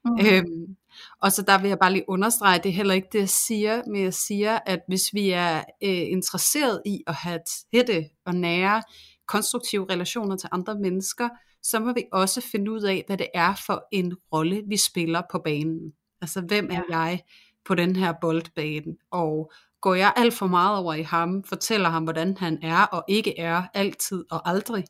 [0.06, 0.18] Mm.
[0.26, 0.76] Øhm,
[1.22, 3.82] og så der vil jeg bare lige understrege, det er heller ikke det, jeg siger,
[3.88, 7.40] men jeg siger, at hvis vi er øh, interesseret i at have
[7.74, 8.84] tætte og nære,
[9.28, 11.30] konstruktive relationer til andre mennesker,
[11.63, 15.22] så må vi også finde ud af, hvad det er for en rolle, vi spiller
[15.32, 15.93] på banen.
[16.22, 17.22] Altså, hvem er jeg
[17.65, 18.95] på den her boldbane?
[19.12, 23.04] Og går jeg alt for meget over i ham, fortæller ham, hvordan han er og
[23.08, 24.86] ikke er, altid og aldrig,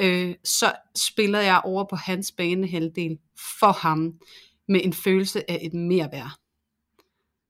[0.00, 3.18] øh, så spiller jeg over på hans banehalvdel
[3.60, 4.14] for ham,
[4.68, 6.30] med en følelse af et merværd.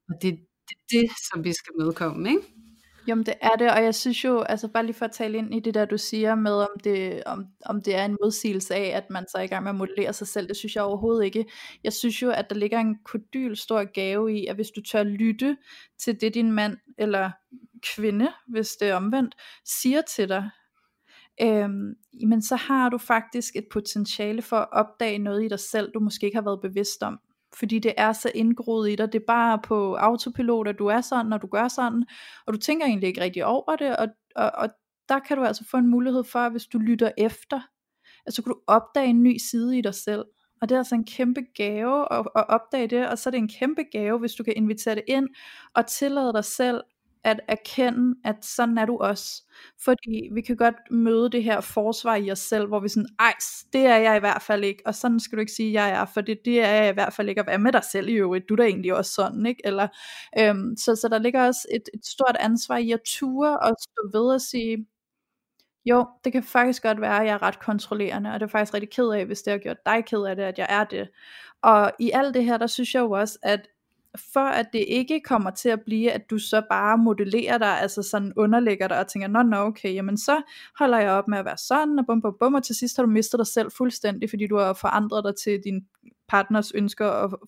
[0.08, 0.36] Og det er
[0.68, 2.42] det, det, som vi skal medkomme, ikke?
[3.06, 5.54] Jamen det er det, og jeg synes jo, altså bare lige for at tale ind
[5.54, 8.96] i det der du siger med, om det, om, om det er en modsigelse af,
[8.96, 11.24] at man så er i gang med at modellere sig selv, det synes jeg overhovedet
[11.24, 11.44] ikke.
[11.84, 15.02] Jeg synes jo, at der ligger en kodyl stor gave i, at hvis du tør
[15.02, 15.56] lytte
[15.98, 17.30] til det din mand eller
[17.96, 19.34] kvinde, hvis det er omvendt,
[19.64, 20.50] siger til dig,
[21.42, 21.94] øhm,
[22.26, 26.00] men så har du faktisk et potentiale for at opdage noget i dig selv, du
[26.00, 27.18] måske ikke har været bevidst om
[27.58, 31.00] fordi det er så indgroet i dig, det er bare på autopilot, at du er
[31.00, 32.04] sådan, når du gør sådan,
[32.46, 34.68] og du tænker egentlig ikke rigtig over det, og, og, og
[35.08, 37.60] der kan du altså få en mulighed for, hvis du lytter efter,
[38.26, 40.24] at så kan du opdage en ny side i dig selv,
[40.60, 43.38] og det er altså en kæmpe gave at, at opdage det, og så er det
[43.38, 45.28] en kæmpe gave, hvis du kan invitere det ind,
[45.74, 46.80] og tillade dig selv
[47.24, 49.42] at erkende, at sådan er du også.
[49.84, 53.34] Fordi vi kan godt møde det her forsvar i os selv, hvor vi sådan, ej,
[53.72, 56.04] det er jeg i hvert fald ikke, og sådan skal du ikke sige, jeg er,
[56.04, 58.12] for det, det er jeg i hvert fald ikke, at være med dig selv i
[58.12, 59.60] øvrigt, du er da egentlig også sådan, ikke?
[59.64, 59.88] Eller,
[60.38, 64.18] øhm, så, så der ligger også et, et stort ansvar i at ture og stå
[64.18, 64.86] ved at sige,
[65.84, 68.74] jo, det kan faktisk godt være, at jeg er ret kontrollerende, og det er faktisk
[68.74, 71.08] rigtig ked af, hvis det har gjort dig ked af det, at jeg er det.
[71.62, 73.68] Og i alt det her, der synes jeg jo også, at
[74.32, 78.02] for at det ikke kommer til at blive, at du så bare modellerer dig, altså
[78.02, 80.42] sådan underlægger dig og tænker, nå, nå, okay, jamen så
[80.78, 83.04] holder jeg op med at være sådan, og bum, bum, bum, og til sidst har
[83.04, 85.86] du mistet dig selv fuldstændig, fordi du har forandret dig til din
[86.28, 87.40] partners ønsker og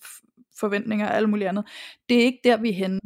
[0.61, 1.67] forventninger og alt muligt andet.
[2.09, 3.01] Det er ikke der, vi er henne.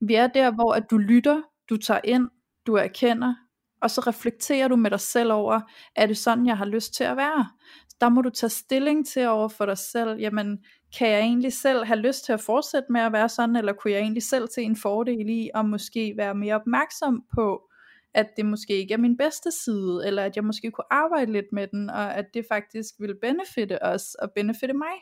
[0.00, 2.28] Vi er der, hvor at du lytter, du tager ind,
[2.66, 3.34] du erkender,
[3.82, 5.60] og så reflekterer du med dig selv over,
[5.96, 7.48] er det sådan, jeg har lyst til at være?
[8.00, 10.64] Der må du tage stilling til over for dig selv, jamen
[10.98, 13.92] kan jeg egentlig selv have lyst til at fortsætte med at være sådan, eller kunne
[13.92, 17.70] jeg egentlig selv se en fordel i at måske være mere opmærksom på,
[18.14, 21.52] at det måske ikke er min bedste side, eller at jeg måske kunne arbejde lidt
[21.52, 24.92] med den, og at det faktisk vil benefitte os, og benefitte mig.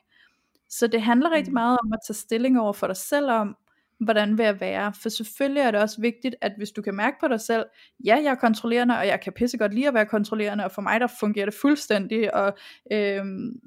[0.68, 1.55] Så det handler rigtig Mm.
[1.55, 3.57] meget om at tage stilling over for dig selv om,
[4.05, 4.93] hvordan vil jeg være?
[5.03, 7.65] For selvfølgelig er det også vigtigt, at hvis du kan mærke på dig selv,
[8.05, 10.83] ja, jeg er kontrollerende, og jeg kan pisse godt lide at være kontrollerende, og for
[10.83, 12.57] mig der fungerer det fuldstændig, og
[12.93, 13.25] øh,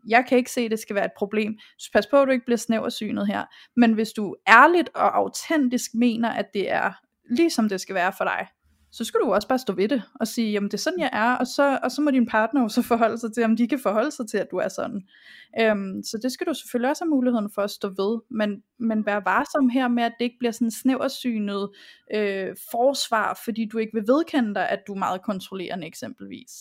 [0.08, 1.58] jeg kan ikke se, at det skal være et problem.
[1.78, 3.44] Så pas på, at du ikke bliver snæversynet her.
[3.76, 6.92] Men hvis du ærligt og autentisk mener, at det er
[7.30, 8.48] ligesom det skal være for dig,
[8.96, 11.10] så skal du også bare stå ved det, og sige, jamen det er sådan jeg
[11.14, 13.68] er, og så, og så må din partner jo så forholde sig til, om de
[13.68, 15.02] kan forholde sig til, at du er sådan.
[15.60, 19.06] Øhm, så det skal du selvfølgelig også have muligheden for at stå ved, men, men
[19.06, 21.70] vær varsom her med, at det ikke bliver sådan en snæversynet
[22.14, 26.52] øh, forsvar, fordi du ikke vil vedkende dig, at du er meget kontrollerende eksempelvis.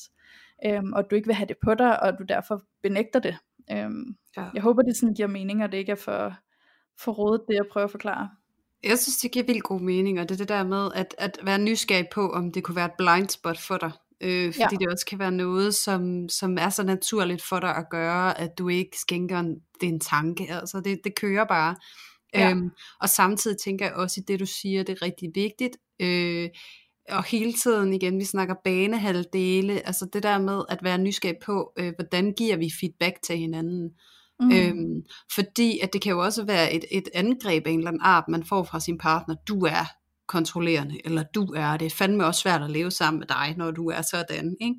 [0.66, 3.36] Øhm, og du ikke vil have det på dig, og du derfor benægter det.
[3.72, 4.46] Øhm, Ja.
[4.54, 6.34] jeg håber, det sådan giver mening, og det ikke er for,
[7.00, 8.30] for rådet, det jeg prøver at forklare.
[8.84, 11.38] Jeg synes, det giver vildt god mening, og det er det der med at, at
[11.42, 13.90] være nysgerrig på, om det kunne være et blind spot for dig.
[14.20, 14.76] Øh, fordi Ja.
[14.80, 18.58] det også kan være noget, som, som er så naturligt for dig at gøre, at
[18.58, 20.46] du ikke skænker en, det en tanke.
[20.52, 21.76] Altså det, det kører bare.
[22.34, 22.50] Ja.
[22.50, 22.70] Øhm,
[23.00, 25.76] og samtidig tænker jeg også i det, du siger, det er rigtig vigtigt.
[26.00, 26.48] Øh,
[27.08, 31.72] og hele tiden igen, vi snakker banehalvdele, altså det der med at være nysgerrig på,
[31.78, 33.90] øh, hvordan giver vi feedback til hinanden.
[34.40, 34.52] Mm.
[34.52, 35.02] Øhm,
[35.34, 38.24] fordi at det kan jo også være et, et angreb af en eller anden art,
[38.28, 39.34] man får fra sin partner.
[39.48, 39.84] Du er
[40.28, 43.70] kontrollerende, eller du er, det er fandme også svært at leve sammen med dig, når
[43.70, 44.56] du er sådan.
[44.60, 44.76] Ikke?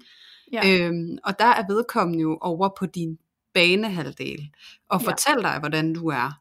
[0.51, 0.79] Ja.
[0.87, 3.17] Øhm, og der er vedkommende jo over på din
[3.53, 4.49] banehalvdel,
[4.89, 5.07] og Ja.
[5.11, 6.31] fortæl dig, hvordan du er.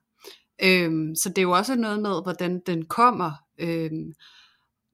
[0.62, 3.32] Øhm, så det er jo også noget med, hvordan den kommer.
[3.58, 4.12] Øhm,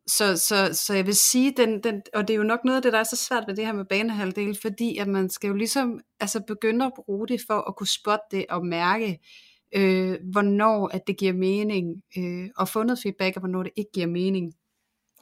[0.06, 2.82] så, så, så jeg vil sige, den, den, og det er jo nok noget af
[2.82, 5.54] det, der er så svært ved det her med banehalvdel, fordi at man skal jo
[5.54, 9.18] ligesom altså begynde at bruge det for at kunne spotte det og mærke,
[9.74, 13.90] øh, hvornår at det giver mening, øh, og få noget feedback, og hvornår det ikke
[13.92, 14.54] giver mening.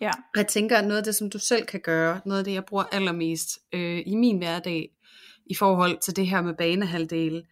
[0.01, 0.11] Ja.
[0.11, 2.55] Og jeg tænker, at noget af det, som du selv kan gøre, noget af det,
[2.55, 4.91] jeg bruger allermest øh, i min hverdag,
[5.47, 7.43] i forhold til det her med banehalvdele,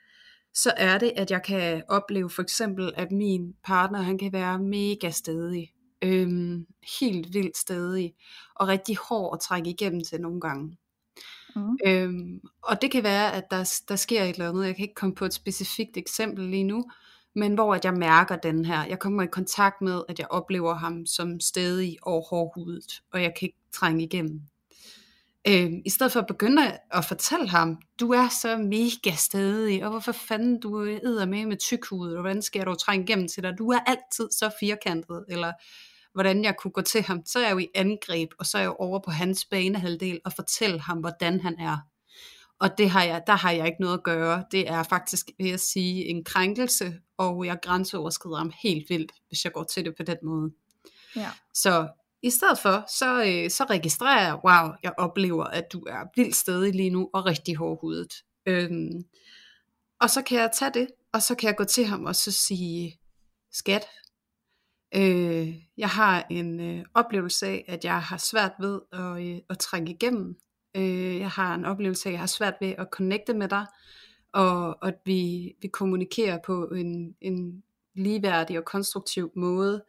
[0.54, 4.58] så er det, at jeg kan opleve for eksempel, at min partner, han kan være
[4.58, 5.72] mega stedig,
[6.06, 6.66] øhm,
[7.00, 8.14] helt vildt stedig,
[8.54, 10.76] og rigtig hård at trække igennem til nogle gange.
[11.56, 11.78] Mm.
[11.86, 14.94] Øhm, og det kan være, at der, der sker et eller andet, jeg kan ikke
[14.94, 16.84] komme på et specifikt eksempel lige nu,
[17.34, 20.74] men hvor at jeg mærker den her, jeg kommer i kontakt med, at jeg oplever
[20.74, 24.40] ham som stedig og hårdhudet, og jeg kan ikke trænge igennem.
[25.48, 29.90] Øhm, I stedet for at begynde at fortælle ham, du er så mega stedig, og
[29.90, 33.54] hvorfor fanden du æder med med tykhudet, og hvordan skal du trænge igennem til dig,
[33.58, 35.52] du er altid så firkantet, eller
[36.16, 38.62] hvordan jeg kunne gå til ham, så er jeg jo i angreb, og så er
[38.62, 41.78] jeg jo over på hans banehalvdel og fortælle ham, hvordan han er.
[42.60, 44.44] Og det har jeg, der har jeg ikke noget at gøre.
[44.50, 49.44] Det er faktisk, vil jeg sige, en krænkelse, og jeg grænseoverskrider ham helt vildt, hvis
[49.44, 50.50] jeg går til det på den måde.
[51.16, 51.30] Ja.
[51.54, 51.88] Så
[52.22, 56.36] i stedet for, så, øh, så registrerer jeg, wow, jeg oplever, at du er vildt
[56.36, 58.12] stedig lige nu, og rigtig hårdhudet.
[58.46, 59.04] Øhm,
[60.00, 62.32] og så kan jeg tage det, og så kan jeg gå til ham og så
[62.32, 62.98] sige,
[63.52, 63.86] skat,
[64.94, 69.58] øh, jeg har en øh, oplevelse af, at jeg har svært ved at, øh, at
[69.58, 70.36] trænge igennem.
[70.76, 73.66] Øh, jeg har en oplevelse af, at jeg har svært ved at connecte med dig,
[74.32, 77.62] og, og at vi, vi kommunikerer på en, en
[77.94, 79.84] ligeværdig og konstruktiv måde,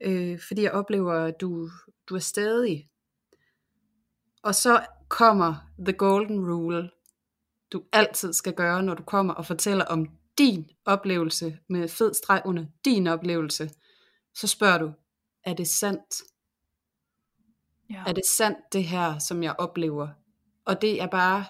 [0.00, 1.68] øh, fordi jeg oplever, at du,
[2.08, 2.88] du er stadig.
[4.42, 6.90] Og så kommer the golden rule,
[7.72, 12.42] du altid skal gøre, når du kommer og fortæller om din oplevelse med fed streg
[12.44, 13.70] under din oplevelse.
[14.34, 14.92] Så spørger du,
[15.44, 16.22] er det sandt?
[17.90, 18.02] Ja.
[18.06, 20.08] Er det sandt det her, som jeg oplever?
[20.64, 21.44] Og det er bare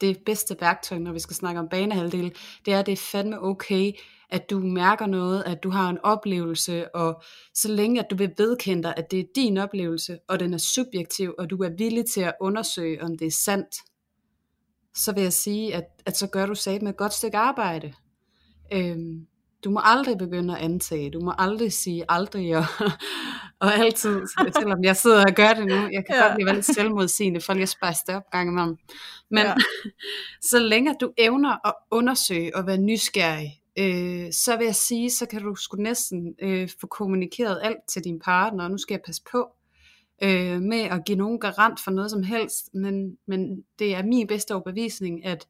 [0.00, 2.34] det bedste værktøj, når vi skal snakke om banehalvdel,
[2.64, 3.92] det er, at det er fandme okay,
[4.30, 7.22] at du mærker noget, at du har en oplevelse, og
[7.54, 10.58] så længe at du vil vedkende dig, at det er din oplevelse, og den er
[10.58, 13.76] subjektiv, og du er villig til at undersøge, om det er sandt,
[14.94, 17.92] så vil jeg sige, at, at så gør du sat med et godt stykke arbejde.
[18.72, 19.26] Øhm,
[19.66, 22.64] du må aldrig begynde at antage, du må aldrig sige aldrig, og,
[23.60, 24.20] og altid,
[24.58, 26.22] selvom jeg sidder og gør det nu, jeg kan Ja.
[26.22, 28.76] godt blive lidt selvmodsigende, for lige at spejse det op gang imellem.
[29.30, 29.54] Men ja.
[30.50, 35.26] så længe du evner at undersøge og være nysgerrig, øh, så vil jeg sige, så
[35.26, 39.02] kan du sgu næsten øh, få kommunikeret alt til din partner, og nu skal jeg
[39.06, 39.48] passe på
[40.22, 44.26] øh, med at give nogen garant for noget som helst, men, men det er min
[44.26, 45.46] bedste overbevisning, at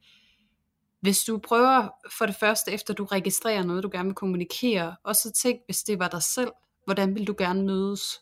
[1.06, 1.88] hvis du prøver
[2.18, 5.82] for det første, efter du registrerer noget, du gerne vil kommunikere, og så tænk, hvis
[5.82, 6.50] det var dig selv,
[6.84, 8.20] hvordan vil du gerne mødes?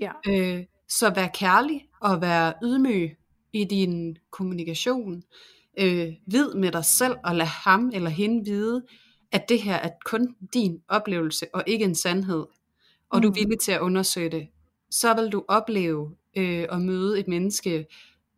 [0.00, 0.10] Ja.
[0.28, 3.16] Øh, så vær kærlig og vær ydmyg
[3.52, 5.22] i din kommunikation.
[5.78, 8.82] Øh, vid med dig selv og lad ham eller hende vide,
[9.32, 12.46] at det her er kun din oplevelse og ikke en sandhed.
[13.10, 13.36] Og du er Mhm.
[13.36, 14.48] villig til at undersøge det.
[14.90, 17.86] Så vil du opleve øh, at møde et menneske,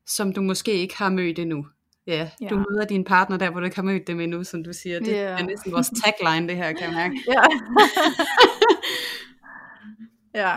[0.07, 1.66] som du måske ikke har mødt endnu.
[2.07, 2.49] Ja, Ja.
[2.49, 4.99] du møder din partner der, hvor du ikke har mødt dem endnu, som du siger.
[4.99, 5.14] Det Ja.
[5.38, 7.21] er næsten vores tagline, det her, kan jeg mærke.
[7.29, 7.43] Ja.
[10.43, 10.57] ja.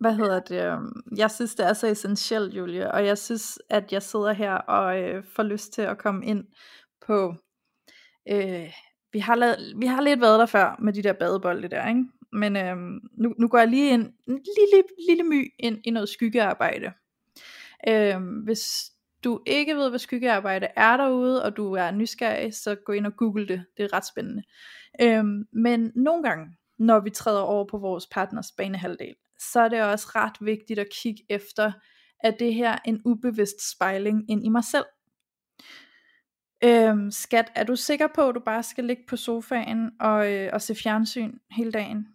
[0.00, 0.64] Hvad hedder det?
[0.72, 4.52] øhm, Jeg synes, det er så essentielt, Julie, og jeg synes, at jeg sidder her
[4.54, 6.44] og øh, får lyst til at komme ind
[7.06, 7.34] på...
[8.32, 8.70] Øh,
[9.12, 12.04] vi, har lavet, vi har lidt været der før med de der badebolde der, ikke?
[12.32, 16.08] Men øhm, nu, nu går jeg lige ind, en lille, lille my ind i noget
[16.08, 16.92] skyggearbejde.
[17.88, 18.90] Øhm, hvis
[19.24, 23.16] du ikke ved, hvad skyggearbejde er derude, og du er nysgerrig, så gå ind og
[23.16, 23.64] google det.
[23.76, 24.42] Det er ret spændende.
[25.00, 29.82] Øhm, men nogle gange, når vi træder over på vores partners banehalvdel, så er det
[29.82, 31.72] også ret vigtigt at kigge efter,
[32.20, 34.84] at det her en ubevidst spejling ind i mig selv.
[36.64, 40.50] Øhm, skat, er du sikker på, at du bare skal ligge på sofaen og, øh,
[40.52, 42.06] og se fjernsyn hele dagen?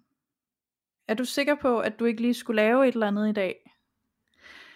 [1.08, 3.72] Er du sikker på, at du ikke lige skulle lave et eller andet i dag?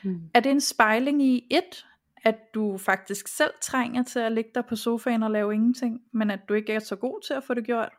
[0.04, 0.30] Mm.
[0.34, 1.86] Er det en spejling i et,
[2.24, 6.32] at du faktisk selv trænger til at ligge der på sofaen og lave ingenting, men
[6.32, 7.92] at du ikke er så god til at få det gjort?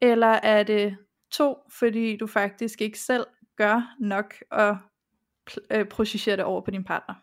[0.00, 0.96] Eller er det
[1.30, 4.76] to, fordi du faktisk ikke selv gør nok at
[5.50, 7.14] pl- øh, processere det over på din partner?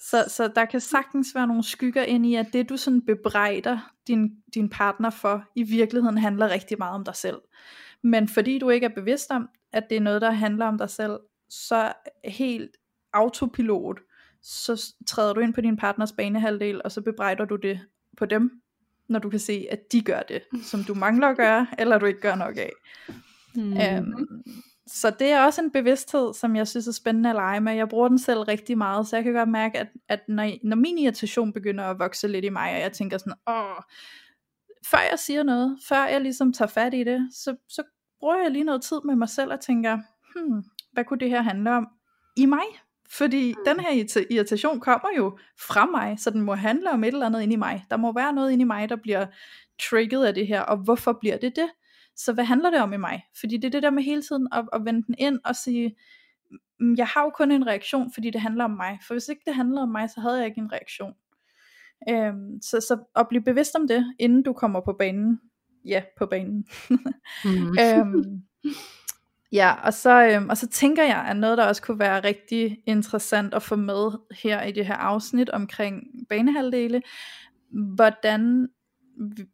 [0.00, 3.92] Så, så der kan sagtens være nogle skygger ind i, at det du sådan bebrejder
[4.06, 7.40] din, din partner for, i virkeligheden handler rigtig meget om dig selv.
[8.02, 10.90] Men fordi du ikke er bevidst om, at det er noget, der handler om dig
[10.90, 11.92] selv, så
[12.24, 12.76] helt
[13.12, 14.00] autopilot,
[14.42, 17.80] så træder du ind på din partners banehalvdel, og så bebrejder du det
[18.18, 18.62] på dem,
[19.08, 22.06] når du kan se, at de gør det, som du mangler at gøre, eller du
[22.06, 22.70] ikke gør nok af.
[23.54, 23.72] Mm.
[23.72, 24.42] Øhm,
[24.86, 27.72] så det er også en bevidsthed, som jeg synes er spændende at lege med.
[27.72, 30.76] Jeg bruger den selv rigtig meget, så jeg kan godt mærke, at, at når, når
[30.76, 33.82] min irritation begynder at vokse lidt i mig, og jeg tænker sådan, åh,
[34.90, 37.82] før jeg siger noget, før jeg ligesom tager fat i det, så, så
[38.20, 39.98] bruger jeg lige noget tid med mig selv og tænker,
[40.34, 41.88] hmm, hvad kunne det her handle om
[42.36, 42.64] i mig?
[43.10, 43.64] Fordi mm.
[43.66, 47.26] den her irrita- irritation kommer jo fra mig, så den må handle om et eller
[47.26, 47.84] andet inde i mig.
[47.90, 49.26] Der må være noget inde i mig, der bliver
[49.90, 51.68] trigget af det her, og hvorfor bliver det det?
[52.16, 53.24] Så hvad handler det om i mig?
[53.40, 55.96] Fordi det er det der med hele tiden at, at vende den ind og sige,
[56.80, 58.98] "Mm, jeg har jo kun en reaktion, fordi det handler om mig.
[59.06, 61.12] For hvis ikke det handlede om mig, så havde jeg ikke en reaktion.
[62.08, 65.40] Øhm, så, så at blive bevidst om det, inden du kommer på banen.
[65.84, 66.66] Ja, på banen.
[67.44, 67.78] Mm.
[67.84, 68.42] øhm,
[69.56, 72.78] ja, og så, øhm, og så tænker jeg, at noget, der også kunne være rigtig
[72.86, 74.10] interessant at få med
[74.42, 77.02] her i det her afsnit omkring banehalvdele,
[77.70, 78.68] hvordan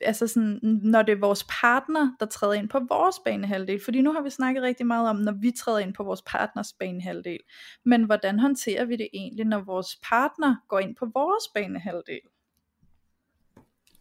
[0.00, 4.12] altså sådan, når det er vores partner, der træder ind på vores banehalvdel, fordi nu
[4.12, 7.38] har vi snakket rigtig meget om, når vi træder ind på vores partners banehalvdel,
[7.84, 12.20] men hvordan håndterer vi det egentlig, når vores partner går ind på vores banehalvdel?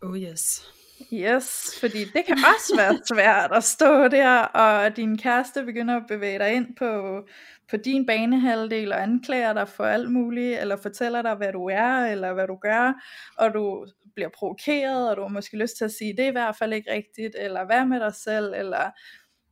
[0.01, 0.71] Oh yes.
[1.13, 6.03] Yes, fordi det kan også være svært at stå der, og din kæreste begynder at
[6.07, 7.21] bevæge dig ind på,
[7.69, 12.05] på din banehalvdel, og anklager dig for alt muligt, eller fortæller dig, hvad du er,
[12.05, 12.93] eller hvad du gør,
[13.37, 16.31] og du bliver provokeret, og du har måske lyst til at sige, det er i
[16.31, 18.91] hvert fald ikke rigtigt, eller hvad med dig selv, eller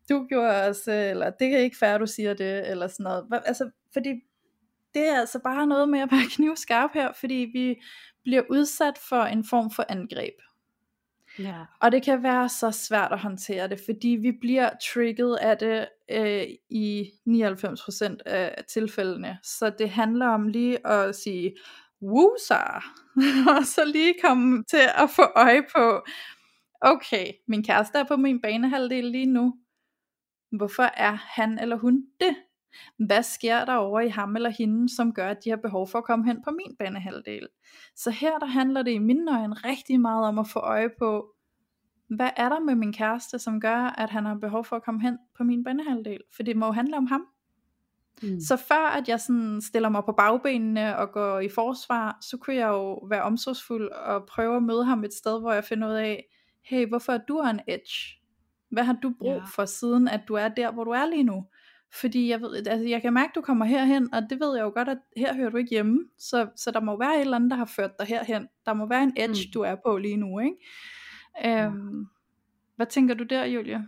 [0.10, 3.26] du gjorde også, eller det er ikke fair, du siger det, eller sådan noget.
[3.46, 4.10] Altså, fordi
[4.94, 7.76] det er altså bare noget med at være knivskarp her, fordi vi
[8.24, 10.34] bliver udsat for en form for angreb.
[11.40, 11.66] Ja.
[11.82, 15.88] Og det kan være så svært at håndtere det, fordi vi bliver trigget af det
[16.12, 19.38] øh, i 99% af tilfældene.
[19.44, 21.56] Så det handler om lige at sige,
[22.02, 22.64] wusa,
[23.58, 26.06] og så lige komme til at få øje på,
[26.82, 29.56] okay, min kæreste er på min banehalvdel lige nu.
[30.52, 32.36] Hvorfor er han eller hun det?
[32.98, 35.98] Hvad sker der over i ham eller hende, som gør, at de har behov for
[35.98, 37.48] at komme hen på min banehalvdel?
[37.96, 41.36] Så her der handler det i mine øjne rigtig meget om at få øje på,
[42.10, 45.02] hvad er der med min kæreste, som gør, at han har behov for at komme
[45.02, 46.20] hen på min banehalvdel?
[46.36, 47.26] For det må jo handle om ham.
[48.24, 48.40] Mm.
[48.40, 52.56] Så før at jeg sådan stiller mig på bagbenene og går i forsvar, så kunne
[52.56, 55.94] jeg jo være omsorgsfuld og prøve at møde ham et sted, hvor jeg finder ud
[55.94, 56.26] af,
[56.64, 58.20] hey, hvorfor er du en edge?
[58.72, 59.42] Hvad har du brug Ja.
[59.56, 61.46] for siden, at du er der, hvor du er lige nu?
[61.94, 64.64] Fordi jeg, ved, altså jeg kan mærke, at du kommer herhen, og det ved jeg
[64.64, 66.00] jo godt, at her hører du ikke hjemme.
[66.18, 68.48] Så, så der må være et eller andet, der har ført dig herhen.
[68.66, 69.48] Der må være en edge, Mm.
[69.48, 69.52] mm.
[69.54, 70.40] du er på lige nu.
[70.40, 70.56] Ikke?
[71.46, 72.06] Øhm,
[72.76, 73.82] hvad tænker du der, Julia?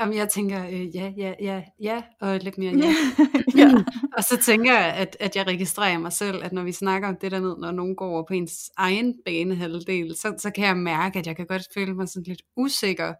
[0.00, 2.94] Jamen, jeg tænker, øh, ja, ja, ja, ja, og lidt mere ja.
[3.60, 3.72] ja.
[4.16, 7.16] Og så tænker jeg, at, at jeg registrerer mig selv, at når vi snakker om
[7.20, 10.76] det der ned, når nogen går over på ens egen banehalvdel, så, så kan jeg
[10.76, 13.14] mærke, at jeg kan godt føle mig sådan lidt usikker.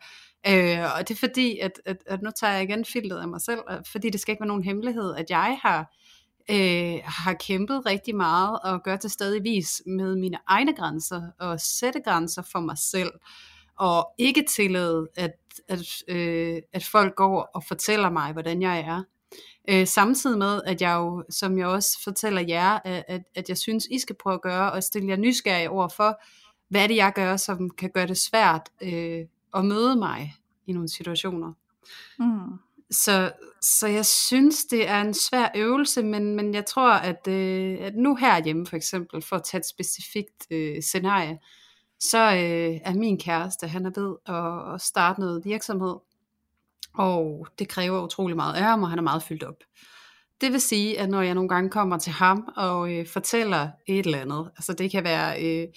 [0.46, 3.40] Øh, og det er fordi, at, at, at nu tager jeg igen filtet af mig
[3.40, 3.60] selv,
[3.92, 5.94] fordi det skal ikke være nogen hemmelighed, at jeg har,
[6.50, 12.00] øh, har kæmpet rigtig meget og gør til stadigvis med mine egne grænser og sætte
[12.00, 13.10] grænser for mig selv
[13.80, 15.32] og ikke tillade, at,
[15.68, 19.02] at, øh, at folk går og fortæller mig, hvordan jeg er.
[19.68, 23.86] Øh, samtidig med, at jeg jo, som jeg også fortæller jer, at, at jeg synes,
[23.90, 26.20] I skal prøve at gøre, og stille jer nysgerrige over for,
[26.68, 29.24] hvad er det, jeg gør, som kan gøre det svært øh,
[29.54, 30.34] at møde mig
[30.66, 31.52] i nogle situationer.
[32.18, 32.58] Mm.
[32.90, 33.32] Så,
[33.62, 37.94] så jeg synes, det er en svær øvelse, men, men jeg tror, at, øh, at
[37.94, 41.38] nu herhjemme for eksempel, for at tage et specifikt øh, scenarie,
[42.00, 45.94] så øh, er min kæreste, han er ved at, at starte noget virksomhed,
[46.94, 49.56] og det kræver utrolig meget af ham, og han er meget fyldt op.
[50.40, 54.06] Det vil sige, at når jeg nogle gange kommer til ham og øh, fortæller et
[54.06, 55.68] eller andet, altså det kan være, øh,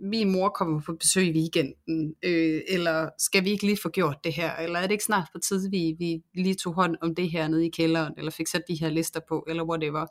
[0.00, 4.24] min mor kommer på besøg i weekenden, øh, eller skal vi ikke lige få gjort
[4.24, 7.14] det her, eller er det ikke snart på tid, vi, vi lige tog hånd om
[7.14, 10.06] det her nede i kælderen, eller fik sat de her lister på, eller whatever.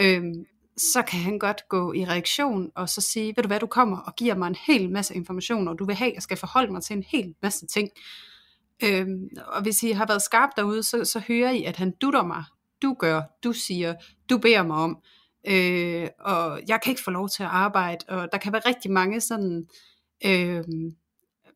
[0.00, 0.22] Øh,
[0.78, 3.98] så kan han godt gå i reaktion og så sige, ved du hvad, du kommer
[3.98, 6.72] og giver mig en hel masse information, og du vil have, at jeg skal forholde
[6.72, 7.90] mig til en hel masse ting.
[8.84, 12.22] Øhm, og hvis I har været skarp derude, så, så hører I, at han dutter
[12.22, 12.44] mig.
[12.82, 13.94] Du gør, du siger,
[14.30, 14.98] du beder mig om.
[15.46, 18.04] Øh, og jeg kan ikke få lov til at arbejde.
[18.08, 19.66] Og der kan være rigtig mange sådan,
[20.24, 20.64] øh,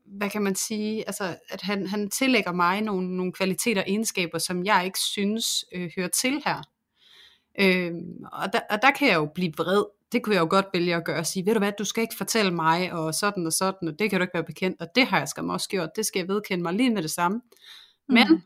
[0.07, 4.39] hvad kan man sige, altså at han, han tillægger mig nogle, nogle kvaliteter og egenskaber,
[4.39, 6.62] som jeg ikke synes øh, hører til her.
[7.61, 7.93] Øh,
[8.33, 9.85] og, der, og der kan jeg jo blive vred.
[10.12, 12.03] Det kunne jeg jo godt vælge at gøre og sige, ved du hvad, du skal
[12.03, 14.89] ikke fortælle mig, og sådan og sådan, og det kan du ikke være bekendt, og
[14.95, 17.41] det har jeg skam også gjort, det skal jeg vedkende mig lige med det samme.
[18.09, 18.43] Men, mm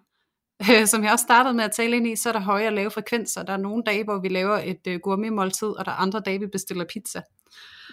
[0.70, 2.72] øh, som jeg også startede med at tale ind i, så er der høje og
[2.72, 3.42] lave frekvenser.
[3.42, 6.40] Der er nogle dage, hvor vi laver et øh, gourmet-måltid, og der er andre dage,
[6.40, 7.22] vi bestiller pizza.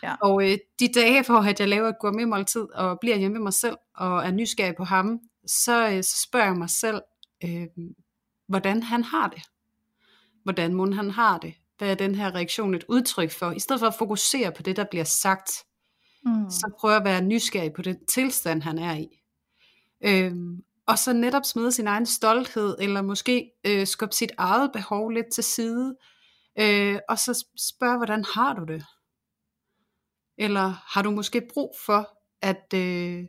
[0.04, 0.16] Ja.
[0.22, 3.54] Og øh, de dage, hvor at jeg laver et gourmet-måltid, og bliver hjemme med mig
[3.54, 7.02] selv, og er nysgerrig på ham, så, øh, så spørger jeg mig selv,
[7.44, 7.68] øh,
[8.48, 9.42] hvordan han har det
[10.44, 11.54] hvordan mon han har det.
[11.78, 13.52] Hvad er den her reaktion et udtryk for?
[13.52, 15.52] I stedet for at fokusere på det, der bliver sagt,
[16.26, 16.50] mm.
[16.50, 19.20] så prøver at være nysgerrig på den tilstand, han er i.
[20.06, 25.10] Øhm, og så netop smide sin egen stolthed, eller måske øh, skubbe sit eget behov
[25.10, 25.96] lidt til side,
[26.60, 28.86] øh, og så spørge, hvordan har du det?
[30.38, 32.10] Eller har du måske brug for,
[32.42, 33.26] at, øh,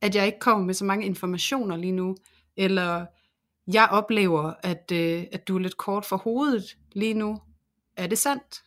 [0.00, 2.16] at jeg ikke kommer med så mange informationer lige nu?
[2.56, 3.06] Eller
[3.66, 7.40] jeg oplever, at, øh, at du er lidt kort for hovedet lige nu.
[7.96, 8.62] Er det sandt?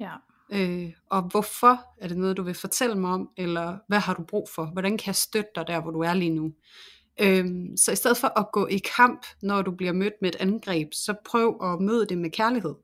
[0.00, 0.14] Ja.
[0.52, 4.22] Øh, og hvorfor er det noget, du vil fortælle mig om, eller hvad har du
[4.22, 4.64] brug for?
[4.64, 6.52] Hvordan kan jeg støtte dig der, hvor du er lige nu?
[7.20, 7.46] Øh,
[7.76, 10.88] så i stedet for at gå i kamp, når du bliver mødt med et angreb,
[10.92, 12.74] så prøv at møde det med kærlighed.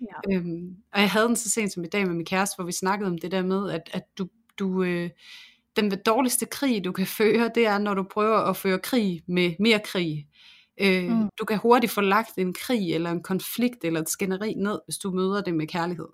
[0.00, 0.34] Ja.
[0.34, 2.72] Øhm, og jeg havde den så sent som i dag med min kæreste, hvor vi
[2.72, 5.10] snakkede om det der med, at, at du, du øh,
[5.76, 9.54] den dårligste krig, du kan føre, det er, når du prøver at føre krig med
[9.58, 10.26] mere krig.
[10.80, 11.28] Øh, mm.
[11.38, 14.98] Du kan hurtigt få lagt en krig, eller en konflikt, eller et skænderi ned, hvis
[14.98, 16.08] du møder det med kærlighed.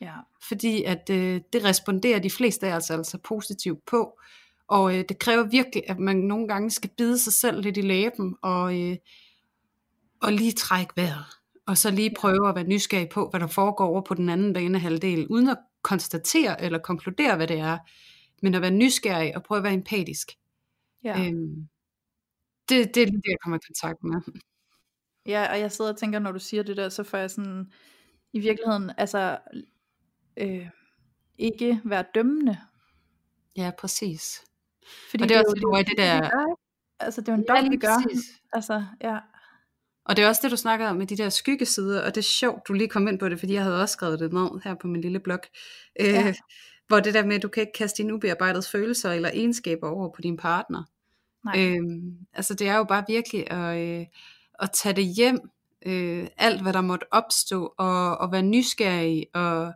[0.00, 0.14] Ja.
[0.48, 4.18] Fordi at øh, det responderer de fleste af os altså positivt på.
[4.68, 7.80] Og øh, det kræver virkelig, at man nogle gange skal bide sig selv lidt i
[7.80, 8.96] læben, og, øh,
[10.22, 11.24] og lige trække vejret.
[11.66, 14.52] Og så lige prøve at være nysgerrig på, hvad der foregår over på den anden
[14.52, 17.78] banehalvdel, uden at konstatere eller konkludere, hvad det er,
[18.42, 20.32] men at være nysgerrig og prøve at være empatisk.
[21.04, 21.26] Ja.
[21.26, 21.68] Øhm,
[22.68, 24.20] det, det er det, jeg kommer i kontakt med.
[25.26, 27.72] Ja, og jeg sidder og tænker, når du siger det der, så får jeg sådan,
[28.32, 29.38] i virkeligheden, altså,
[30.36, 30.68] øh,
[31.38, 32.58] ikke være dømmende.
[33.56, 34.44] Ja, præcis.
[35.10, 36.20] Fordi og det, er også, det, det, det, det der...
[36.20, 36.56] Det, gør,
[37.00, 37.96] altså, det er jo en dom, vi gør.
[38.52, 39.18] Altså, ja.
[40.04, 42.22] Og det er også det, du snakker om med de der skyggesider, og det er
[42.22, 44.74] sjovt, du lige kom ind på det, fordi jeg havde også skrevet det ned her
[44.74, 45.40] på min lille blog.
[46.00, 46.34] Øh, ja.
[46.88, 50.08] Hvor det der med, at du kan ikke kaste dine ubearbejdede følelser eller egenskaber over
[50.08, 50.82] på din partner.
[51.56, 54.06] Øhm, altså det er jo bare virkelig at, øh,
[54.60, 55.40] at tage det hjem,
[55.86, 59.72] øh, alt hvad der måtte opstå, og, og være nysgerrig, og,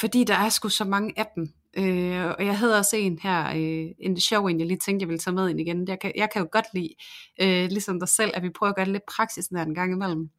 [0.00, 1.48] fordi der er sgu så mange af dem.
[1.76, 5.08] Øh, og jeg havde også en her, øh, en sjov en, jeg lige tænkte, jeg
[5.08, 5.88] ville tage med ind igen.
[5.88, 6.94] Jeg kan, jeg kan jo godt lide,
[7.40, 9.92] øh, ligesom dig selv, at vi prøver at gøre det lidt praksis der en gang
[9.92, 10.30] imellem.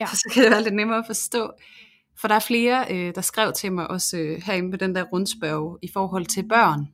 [0.00, 0.06] Ja.
[0.06, 1.52] Så kan det være lidt nemmere at forstå.
[2.16, 5.02] For der er flere, øh, der skrev til mig også øh, herinde på den der
[5.02, 6.88] rundspørg i forhold til børn.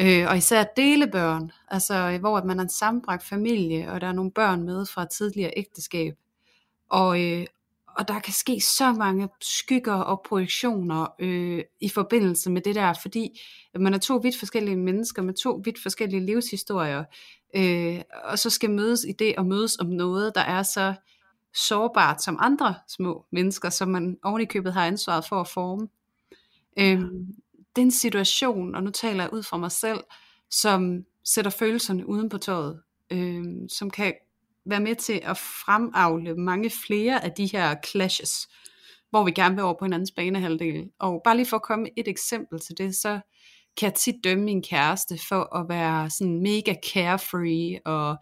[0.00, 4.30] Øh, og især delebørn, altså hvor man er en sammenbragt familie, og der er nogle
[4.30, 6.14] børn med fra tidligere ægteskab.
[6.90, 7.46] Og, øh,
[7.96, 12.94] og der kan ske så mange skygger og projektioner øh, i forbindelse med det der,
[13.02, 13.40] fordi
[13.78, 17.04] man er to vidt forskellige mennesker med to vidt forskellige livshistorier,
[17.56, 20.94] øh, og så skal mødes i det og mødes om noget, der er så
[21.54, 25.88] sårbart som andre små mennesker, som man oven i købet har ansvaret for at forme.
[26.78, 27.02] Øh,
[27.76, 30.00] den situation, og nu taler jeg ud fra mig selv,
[30.50, 32.80] som sætter følelserne uden på tøjet,
[33.10, 34.14] øh, som kan
[34.66, 38.48] være med til at fremavle mange flere af de her clashes,
[39.10, 40.88] hvor vi gerne vil over på hinandens banehalvdel.
[41.00, 43.20] Og bare lige for at komme et eksempel til det, så
[43.76, 48.16] kan jeg tit dømme min kæreste for at være sådan mega carefree og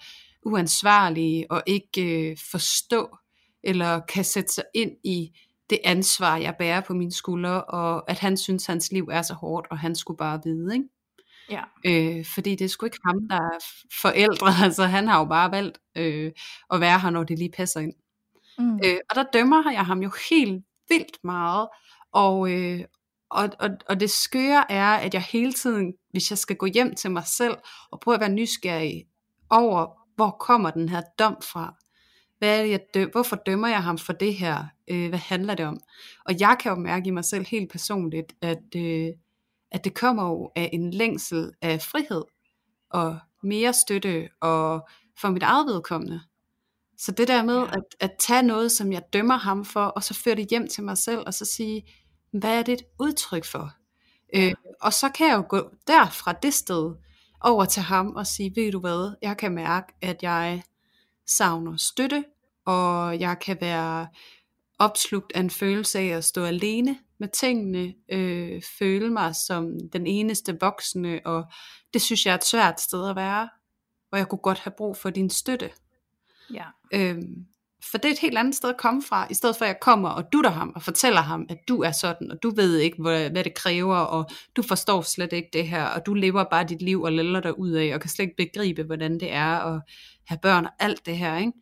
[0.46, 3.16] uansvarlig og ikke øh, forstå
[3.62, 5.30] eller kan sætte sig ind i
[5.70, 9.34] det ansvar, jeg bærer på mine skuldre, og at han synes, hans liv er så
[9.34, 10.88] hårdt, og han skulle bare vide, ikke?
[11.50, 11.62] Ja.
[11.86, 13.58] Øh, fordi det er sgu ikke ham, der er
[14.02, 16.32] forældre, altså han har jo bare valgt øh,
[16.72, 17.92] at være her, når det lige passer ind.
[18.58, 18.74] Mm.
[18.84, 21.68] Øh, og der dømmer jeg ham jo helt vildt meget,
[22.12, 22.80] og, øh,
[23.30, 26.94] og, og, og det skøre er, at jeg hele tiden, hvis jeg skal gå hjem
[26.94, 27.56] til mig selv,
[27.90, 29.04] og prøve at være nysgerrig
[29.50, 29.86] over,
[30.16, 31.74] hvor kommer den her dom fra,
[32.38, 34.64] hvad er det, jeg dø- hvorfor dømmer jeg ham for det her?
[34.90, 35.80] Øh, hvad handler det om?
[36.24, 39.08] Og jeg kan jo mærke i mig selv helt personligt, at, øh,
[39.74, 42.22] at det kommer jo af en længsel af frihed,
[42.90, 44.88] og mere støtte, og
[45.20, 46.20] for mit eget vedkommende.
[46.98, 47.64] Så det der med ja.
[47.64, 50.84] at, at tage noget, som jeg dømmer ham for, og så føre det hjem til
[50.84, 51.82] mig selv, og så sige,
[52.32, 53.72] hvad er det et udtryk for?
[54.34, 56.94] Øh, og så kan jeg jo gå derfra det sted
[57.40, 60.62] over til ham og sige, ved du hvad, jeg kan mærke, at jeg
[61.26, 62.24] savner støtte,
[62.66, 64.08] og jeg kan være
[64.78, 70.06] opslugt af en følelse af at stå alene med tingene, øh, føle mig som den
[70.06, 71.44] eneste voksne, og
[71.94, 73.48] det synes jeg er et svært sted at være,
[74.12, 75.70] og jeg kunne godt have brug for din støtte.
[76.54, 76.64] Ja.
[76.94, 77.46] Øhm,
[77.90, 79.80] for det er et helt andet sted at komme fra, i stedet for at jeg
[79.80, 83.02] kommer og dutter ham og fortæller ham, at du er sådan, og du ved ikke,
[83.02, 86.64] hvad, hvad det kræver, og du forstår slet ikke det her, og du lever bare
[86.64, 89.74] dit liv og lælder dig ud af, og kan slet ikke begribe, hvordan det er
[89.74, 89.82] at
[90.26, 91.52] have børn og alt det her, ikke?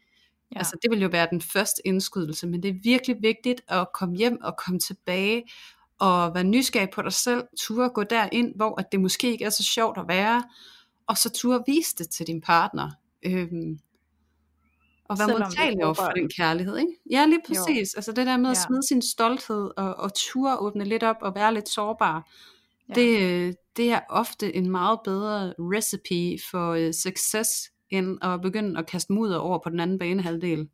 [0.52, 0.58] Ja.
[0.58, 4.16] Altså det vil jo være den første indskydelse, men det er virkelig vigtigt at komme
[4.16, 5.44] hjem og komme tilbage
[5.98, 9.50] og være nysgerrig på dig selv, ture gå derind, hvor at det måske ikke er
[9.50, 10.44] så sjovt at være,
[11.06, 12.90] og så ture vise det til din partner.
[13.22, 13.78] Øhm,
[15.04, 16.92] og være modtagelig over for den kærlighed, ikke?
[17.10, 17.94] Ja, lige præcis.
[17.94, 17.98] Jo.
[17.98, 18.62] Altså det der med at ja.
[18.66, 22.30] smide sin stolthed og, og ture åbne lidt op og være lidt sårbar,
[22.88, 22.94] ja.
[22.94, 28.86] det, det er ofte en meget bedre recipe for uh, succes, end at begynde at
[28.86, 30.68] kaste mudder over på den anden banehalvdel.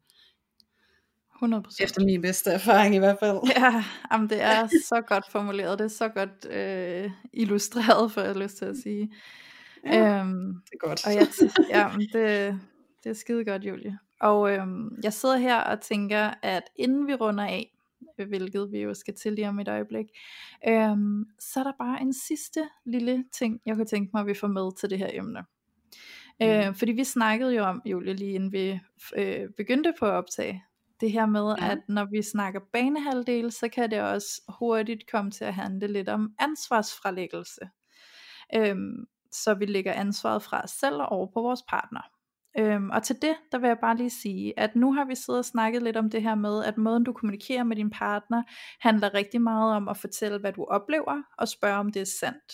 [1.42, 1.84] 100%.
[1.84, 3.38] Efter min bedste erfaring i hvert fald.
[3.56, 8.30] Ja, jamen det er så godt formuleret, det er så godt øh, illustreret, for jeg
[8.30, 9.12] har lyst til at sige.
[9.86, 11.06] Ja, øhm, det er godt.
[11.06, 11.28] Og jeg
[11.70, 12.60] ja, det,
[13.04, 13.98] det er skide godt, Julie.
[14.20, 17.74] Og øhm, jeg sidder her og tænker, at inden vi runder af,
[18.28, 20.06] hvilket vi jo skal til lige om et øjeblik,
[20.68, 24.34] øhm, så er der bare en sidste lille ting, jeg kunne tænke mig, at vi
[24.34, 25.44] får med til det her emne.
[26.41, 26.47] Mm.
[26.47, 28.80] Øh, fordi vi snakkede jo om, Julie, lige inden vi
[29.16, 30.64] øh, begyndte på at optage,
[31.01, 31.70] det her med, ja.
[31.70, 36.09] at når vi snakker banehalvdel, så kan det også hurtigt komme til at handle lidt
[36.09, 37.68] om ansvarsfralæggelse.
[38.55, 42.01] Øhm, så vi lægger ansvaret fra os selv og over på vores partner.
[42.59, 45.39] Øhm, og til det, der vil jeg bare lige sige, at nu har vi siddet
[45.39, 48.43] og snakket lidt om det her med, at måden du kommunikerer med din partner,
[48.80, 52.53] handler rigtig meget om at fortælle, hvad du oplever, og spørge om det er sandt.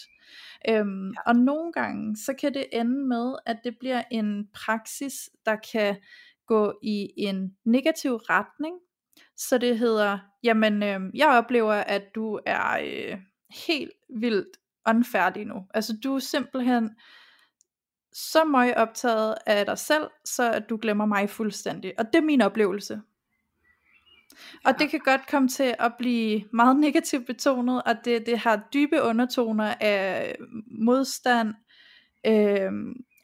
[0.69, 1.15] Øhm, ja.
[1.27, 5.97] Og nogle gange, så kan det ende med, at det bliver en praksis, der kan
[6.47, 8.75] gå i en negativ retning.
[9.37, 13.19] Så det hedder, jamen øh, jeg oplever, at du er øh,
[13.67, 14.57] helt vildt
[14.89, 15.67] unfærdig nu.
[15.75, 16.91] Altså du er simpelthen
[18.13, 21.95] så meget optaget af dig selv, så at du glemmer mig fuldstændig.
[21.99, 23.01] Og det er min oplevelse.
[24.65, 28.69] Og det kan godt komme til at blive meget negativt betonet, og det, det har
[28.75, 30.37] dybe undertoner af
[30.81, 31.55] modstand
[32.27, 32.73] øh,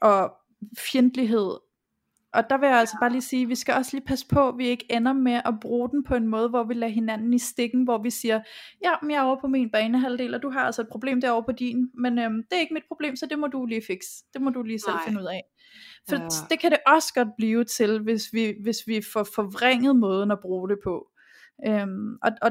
[0.03, 0.33] og
[0.79, 1.70] fjendtlighed
[2.33, 4.59] og der vil jeg altså bare lige sige, vi skal også lige passe på, at
[4.59, 7.39] vi ikke ender med at bruge den på en måde, hvor vi lader hinanden i
[7.39, 8.41] stikken, hvor vi siger,
[8.85, 11.45] ja, men jeg er over på min banehalvdel, og du har altså et problem derovre
[11.45, 14.09] på din, men øhm, det er ikke mit problem, så det må du lige fikse.
[14.35, 15.05] Det må du lige selv Nej.
[15.07, 15.43] finde ud af.
[16.09, 16.29] For ja.
[16.51, 20.41] det kan det også godt blive til, hvis vi, hvis vi får forvrænget måden at
[20.43, 21.09] bruge det på.
[21.67, 22.51] Øhm, og, og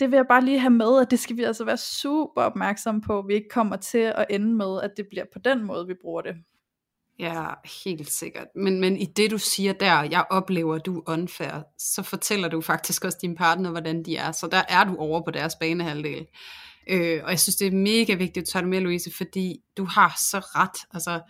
[0.00, 3.00] det vil jeg bare lige have med, at det skal vi altså være super opmærksomme
[3.00, 5.86] på, at vi ikke kommer til at ende med, at det bliver på den måde,
[5.86, 6.34] vi bruger det.
[7.18, 7.44] Ja,
[7.84, 8.46] helt sikkert.
[8.54, 12.60] Men, men i det du siger der, jeg oplever, du er unfair, så fortæller du
[12.60, 14.32] faktisk også din partner, hvordan de er.
[14.32, 16.26] Så der er du over på deres banehalvdel.
[16.88, 19.84] Øh, og jeg synes, det er mega vigtigt at tage det med, Louise, fordi du
[19.84, 20.78] har så ret.
[20.94, 21.20] Altså,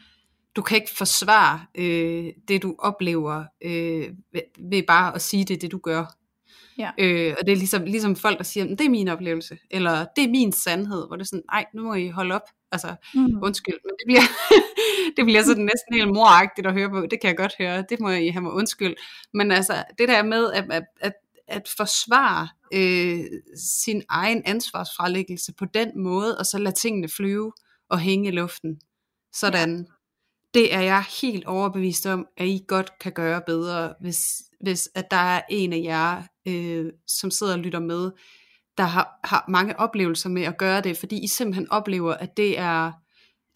[0.56, 5.62] du kan ikke forsvare øh, det, du oplever, øh, ved, ved bare at sige det,
[5.62, 6.04] det du gør.
[6.78, 6.90] Ja.
[6.98, 10.24] Øh, og det er ligesom, ligesom folk, der siger, det er min oplevelse, eller det
[10.24, 12.48] er min sandhed, hvor det er sådan, nej, nu må I holde op.
[12.72, 13.42] Altså, mm.
[13.42, 14.26] undskyld, men det bliver,
[15.16, 18.00] det bliver sådan næsten helt moragtigt at høre på, det kan jeg godt høre, det
[18.00, 18.96] må I have mig undskyld.
[19.34, 21.12] Men altså, det der med at, at, at,
[21.48, 23.24] at forsvare øh,
[23.56, 27.52] sin egen ansvarsfralæggelse på den måde, og så lade tingene flyve
[27.88, 28.80] og hænge i luften,
[29.32, 29.84] sådan, ja.
[30.54, 35.10] det er jeg helt overbevist om, at I godt kan gøre bedre, hvis, hvis at
[35.10, 38.10] der er en af jer, øh, som sidder og lytter med,
[38.78, 42.58] der har, har mange oplevelser med at gøre det, fordi I simpelthen oplever, at det
[42.58, 42.92] er,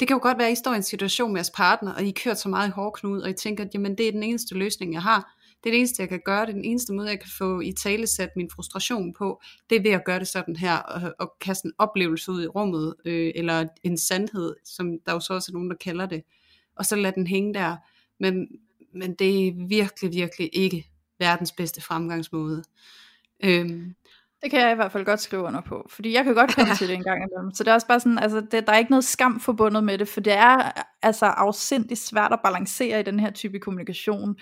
[0.00, 2.02] det kan jo godt være, at I står i en situation med jeres partner, og
[2.02, 4.54] I kører så meget i hårdknud, og I tænker, at jamen, det er den eneste
[4.54, 5.36] løsning, jeg har.
[5.64, 6.40] Det er det eneste, jeg kan gøre.
[6.40, 9.42] Det er den eneste måde, jeg kan få i tale sat min frustration på.
[9.70, 12.46] Det er ved at gøre det sådan her, og, og kaste en oplevelse ud i
[12.46, 16.22] rummet, øh, eller en sandhed, som der jo så også er nogen, der kalder det.
[16.76, 17.76] Og så lade den hænge der.
[18.20, 18.48] Men,
[18.94, 20.86] men det er virkelig, virkelig ikke
[21.18, 22.62] verdens bedste fremgangsmåde.
[23.44, 23.94] Øhm,
[24.42, 26.74] det kan jeg i hvert fald godt skrive under på, fordi jeg kan godt komme
[26.78, 27.54] til det en gang imellem.
[27.54, 29.98] Så det er også bare sådan, altså det, der er ikke noget skam forbundet med
[29.98, 30.72] det, for det er
[31.02, 34.36] altså afsindigt svært at balancere i den her type kommunikation.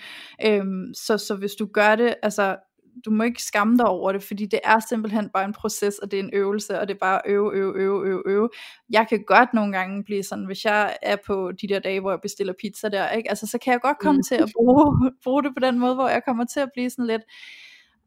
[0.44, 2.56] Øhm, så, så hvis du gør det, altså
[3.04, 6.10] du må ikke skamme dig over det, fordi det er simpelthen bare en proces, og
[6.10, 8.50] det er en øvelse, og det er bare øve, øve, øve, øve, øve.
[8.90, 12.10] Jeg kan godt nogle gange blive sådan, hvis jeg er på de der dage, hvor
[12.10, 13.28] jeg bestiller pizza der, ikke?
[13.28, 14.22] Altså, så kan jeg godt komme mm.
[14.22, 17.06] til at bruge, bruge det på den måde, hvor jeg kommer til at blive sådan
[17.06, 17.22] lidt,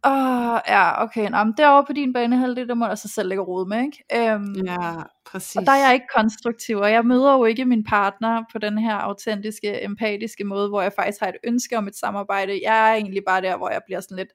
[0.05, 3.43] Åh, ja, okay, nå, men derovre på din banehalvdel, der må jeg så selv lægge
[3.43, 4.35] råd med, ikke?
[4.35, 5.55] Um, ja, præcis.
[5.55, 8.77] Og der er jeg ikke konstruktiv, og jeg møder jo ikke min partner på den
[8.77, 12.59] her autentiske, empatiske måde, hvor jeg faktisk har et ønske om et samarbejde.
[12.63, 14.29] Jeg er egentlig bare der, hvor jeg bliver sådan lidt,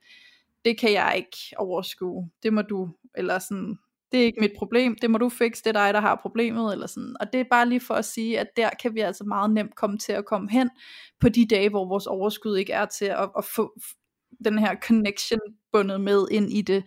[0.65, 3.79] det kan jeg ikke overskue, det må du, eller sådan,
[4.13, 6.73] det er ikke mit problem, det må du fikse, det er dig, der har problemet,
[6.73, 7.17] eller sådan.
[7.21, 9.75] Og det er bare lige for at sige, at der kan vi altså meget nemt
[9.75, 10.71] komme til at komme hen
[11.21, 13.75] på de dage, hvor vores overskud ikke er til at, at få,
[14.45, 15.41] den her connection
[15.73, 16.85] bundet med ind i det.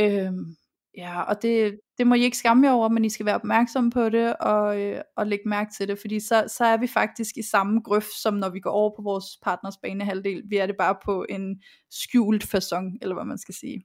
[0.00, 0.56] Øhm,
[0.96, 3.90] ja, og det, det må I ikke skamme jer over, men I skal være opmærksomme
[3.90, 7.36] på det, og, øh, og lægge mærke til det, fordi så, så er vi faktisk
[7.36, 10.42] i samme grøft, som når vi går over på vores partners banehalvdel.
[10.48, 13.84] Vi er det bare på en skjult fasong, eller hvad man skal sige.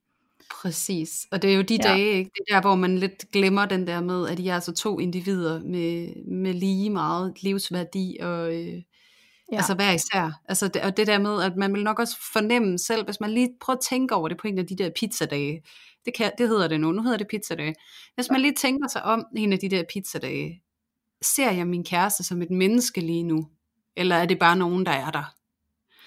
[0.62, 1.89] Præcis, og det er jo de ja.
[1.89, 2.32] dage, ikke?
[2.34, 4.99] det er der, hvor man lidt glemmer den der med, at I er altså to
[4.99, 8.82] individer med, med lige meget livsværdi og, øh,
[9.51, 9.57] Ja.
[9.57, 10.41] Altså hver især.
[10.49, 13.29] Altså det, og det der med, at man vil nok også fornemme selv, hvis man
[13.29, 15.63] lige prøver at tænke over det på en af de der pizzadage.
[16.05, 16.91] Det, kan, det hedder det nu.
[16.91, 17.75] Nu hedder det pizzadage.
[18.15, 20.61] Hvis man lige tænker sig om en af de der pizzadage.
[21.21, 23.47] Ser jeg min kæreste som et menneske lige nu?
[23.95, 25.33] Eller er det bare nogen, der er der?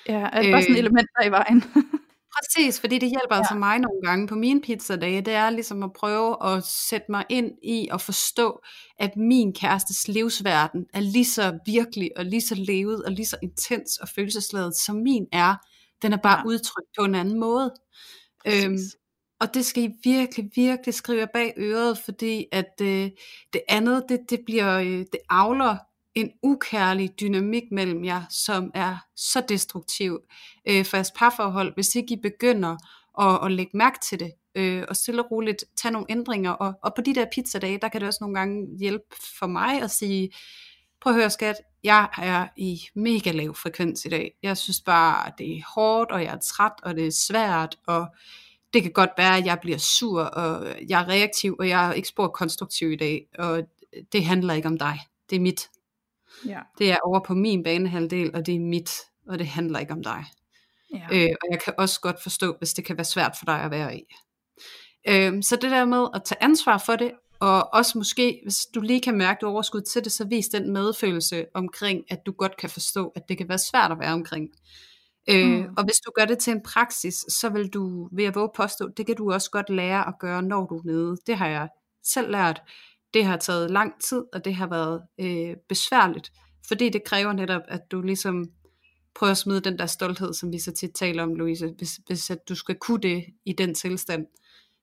[0.08, 1.64] Ja, er det bare sådan et øh, element, der i vejen?
[2.38, 3.38] Præcis, fordi det hjælper ja.
[3.38, 7.24] altså mig nogle gange på mine pizzadage, det er ligesom at prøve at sætte mig
[7.28, 8.62] ind i og forstå,
[8.98, 13.36] at min kærestes livsverden er lige så virkelig og lige så levet og lige så
[13.42, 15.54] intens og følelsesladet som min er.
[16.02, 16.44] Den er bare ja.
[16.46, 17.74] udtrykt på en anden måde.
[18.46, 18.78] Øhm,
[19.40, 23.10] og det skal I virkelig, virkelig skrive bag øret, fordi at øh,
[23.52, 25.76] det andet, det, det bliver, øh, det avler
[26.16, 30.20] en ukærlig dynamik mellem jer, som er så destruktiv
[30.68, 32.76] øh, for jeres parforhold, hvis ikke I begynder
[33.20, 36.74] at, at lægge mærke til det, øh, og stille og roligt tage nogle ændringer, og,
[36.82, 39.90] og på de der pizzadage, der kan det også nogle gange hjælpe for mig at
[39.90, 40.30] sige,
[41.00, 45.32] prøv at høre skat, jeg er i mega lav frekvens i dag, jeg synes bare,
[45.38, 48.06] det er hårdt, og jeg er træt, og det er svært, og
[48.72, 51.92] det kan godt være, at jeg bliver sur, og jeg er reaktiv, og jeg er
[51.92, 53.62] ikke spor konstruktiv i dag, og
[54.12, 55.00] det handler ikke om dig,
[55.30, 55.68] det er mit
[56.46, 56.60] Ja.
[56.78, 58.90] Det er over på min banehalvdel, og det er mit,
[59.28, 60.24] og det handler ikke om dig.
[60.94, 61.06] Ja.
[61.12, 63.70] Øh, og jeg kan også godt forstå, hvis det kan være svært for dig at
[63.70, 64.02] være i.
[65.08, 68.80] Øh, så det der med at tage ansvar for det, og også måske, hvis du
[68.80, 72.56] lige kan mærke, du overskud til det, så vis den medfølelse omkring, at du godt
[72.56, 74.48] kan forstå, at det kan være svært at være omkring.
[75.30, 75.74] Øh, mm.
[75.76, 78.88] Og hvis du gør det til en praksis, så vil du, ved at våge påstå,
[78.96, 81.16] det kan du også godt lære at gøre, når du er nede.
[81.26, 81.68] Det har jeg
[82.04, 82.62] selv lært
[83.16, 86.32] det har taget lang tid, og det har været øh, besværligt,
[86.68, 88.44] fordi det kræver netop, at du ligesom
[89.14, 92.30] prøver at smide den der stolthed, som vi så tit taler om, Louise, hvis, hvis
[92.30, 94.26] at du skal kunne det i den tilstand.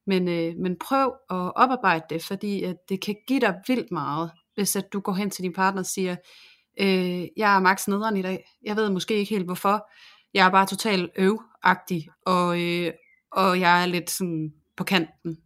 [0.07, 4.31] Men, øh, men prøv at oparbejde det, fordi at det kan give dig vildt meget,
[4.55, 6.15] hvis at du går hen til din partner og siger,
[6.79, 9.89] øh, jeg er max nederen i dag, jeg ved måske ikke helt hvorfor,
[10.33, 12.91] jeg er bare totalt øvagtig, og, øh,
[13.31, 15.37] og jeg er lidt sådan på kanten,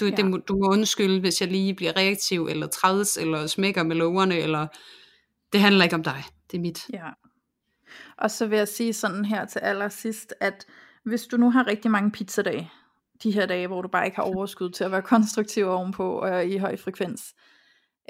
[0.00, 0.10] du, ja.
[0.10, 3.96] det må, du må undskylde, hvis jeg lige bliver reaktiv, eller trædes, eller smækker med
[3.96, 4.66] loverne, eller
[5.52, 6.86] det handler ikke om dig, det er mit.
[6.92, 7.08] Ja.
[8.18, 10.66] Og så vil jeg sige sådan her til allersidst, at
[11.04, 12.70] hvis du nu har rigtig mange pizzadage,
[13.22, 16.46] de her dage, hvor du bare ikke har overskud til at være konstruktiv ovenpå og
[16.46, 17.34] i høj frekvens,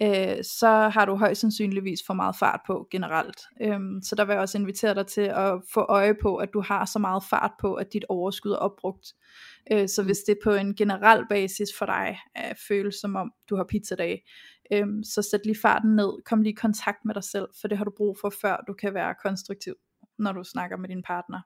[0.03, 3.41] øh, så har du højst sandsynligvis for meget fart på generelt.
[3.63, 6.61] Øhm, så der vil jeg også invitere dig til at få øje på, at du
[6.61, 9.07] har så meget fart på, at dit overskud er opbrugt.
[9.73, 10.07] Øh, så mm.
[10.07, 14.25] hvis det på en generel basis for dig øh, føles som om du har pizzadag,
[14.73, 17.79] øh, så sæt lige farten ned, kom lige i kontakt med dig selv, for det
[17.79, 19.75] har du brug for, før du kan være konstruktiv,
[20.19, 21.41] når du snakker med din partner.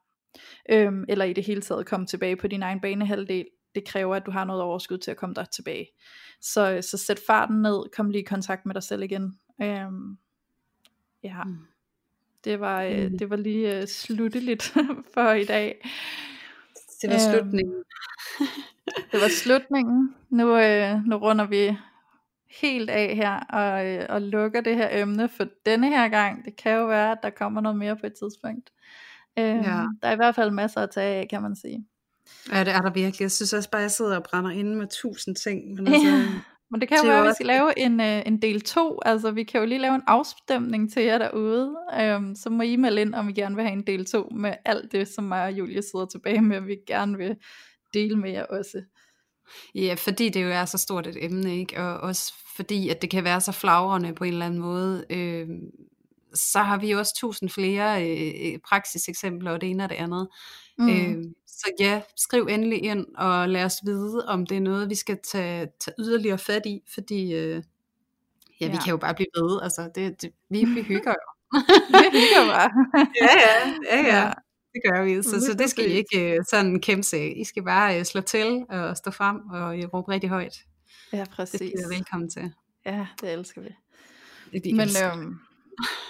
[0.70, 3.46] Øh, eller i det hele taget komme tilbage på din egen banehalvdel.
[3.74, 5.86] Det kræver, at du har noget overskud til at komme dig tilbage.
[6.40, 9.38] Så, så sæt farten ned, kom lige i kontakt med dig selv igen.
[9.62, 9.86] Øh,
[11.22, 11.44] ja.
[11.44, 11.58] Mm.
[12.44, 13.18] Det var, øh, mm.
[13.18, 14.62] det var lige øh, slutteligt
[15.14, 15.88] for i dag.
[17.02, 17.84] Det var øhm, slutningen.
[19.12, 20.14] det var slutningen.
[20.30, 21.76] Nu, øh, nu runder vi
[22.60, 26.44] helt af her og, øh, og lukker det her emne for denne her gang.
[26.44, 28.70] Det kan jo være, at der kommer noget mere på et tidspunkt.
[29.38, 29.86] Øhm, ja.
[30.02, 31.86] Der er i hvert fald masser at tage af, kan man sige.
[32.52, 33.20] Ja, det er der virkelig.
[33.20, 35.74] Jeg synes også bare, at jeg sidder og brænder inde med tusind ting.
[35.74, 36.26] Men, altså, ja.
[36.70, 39.00] men det kan jo være, at vi skal lave en, uh, en del 2.
[39.04, 41.76] Altså, vi kan jo lige lave en afstemning til jer derude.
[42.16, 44.54] Um, så må I melde ind, om I gerne vil have en del 2 med
[44.64, 47.36] alt det, som mig og Julie sidder tilbage med, og vi gerne vil
[47.94, 48.82] dele med jer også.
[49.74, 51.82] Ja, fordi det jo er så stort et emne, ikke?
[51.82, 55.04] Og også fordi, at det kan være så flagrende på en eller anden måde.
[55.10, 55.48] Øh,
[56.34, 60.28] så har vi også tusind flere øh, praksiseksempler, og det ene og det andet.
[60.78, 60.88] Mm.
[60.88, 64.94] Øh, så ja, skriv endelig ind, og lad os vide, om det er noget, vi
[64.94, 67.62] skal tage, tage yderligere fat i, fordi øh,
[68.60, 69.60] ja, ja, vi kan jo bare blive ved.
[69.62, 71.28] Altså, det, det, vi, vi hygger jo.
[72.12, 72.70] vi hygger bare.
[73.22, 74.32] ja, ja, ja, ja.
[74.72, 77.40] Det gør vi, så, så det skal I ikke uh, sådan kæmpe sig.
[77.40, 80.56] I skal bare uh, slå til og stå frem og uh, råbe rigtig højt.
[81.12, 81.60] Ja, præcis.
[81.60, 82.52] Det er velkommen til.
[82.86, 83.68] Ja, det elsker vi.
[84.52, 85.12] Det, vi Men elsker.
[85.12, 85.38] Øhm,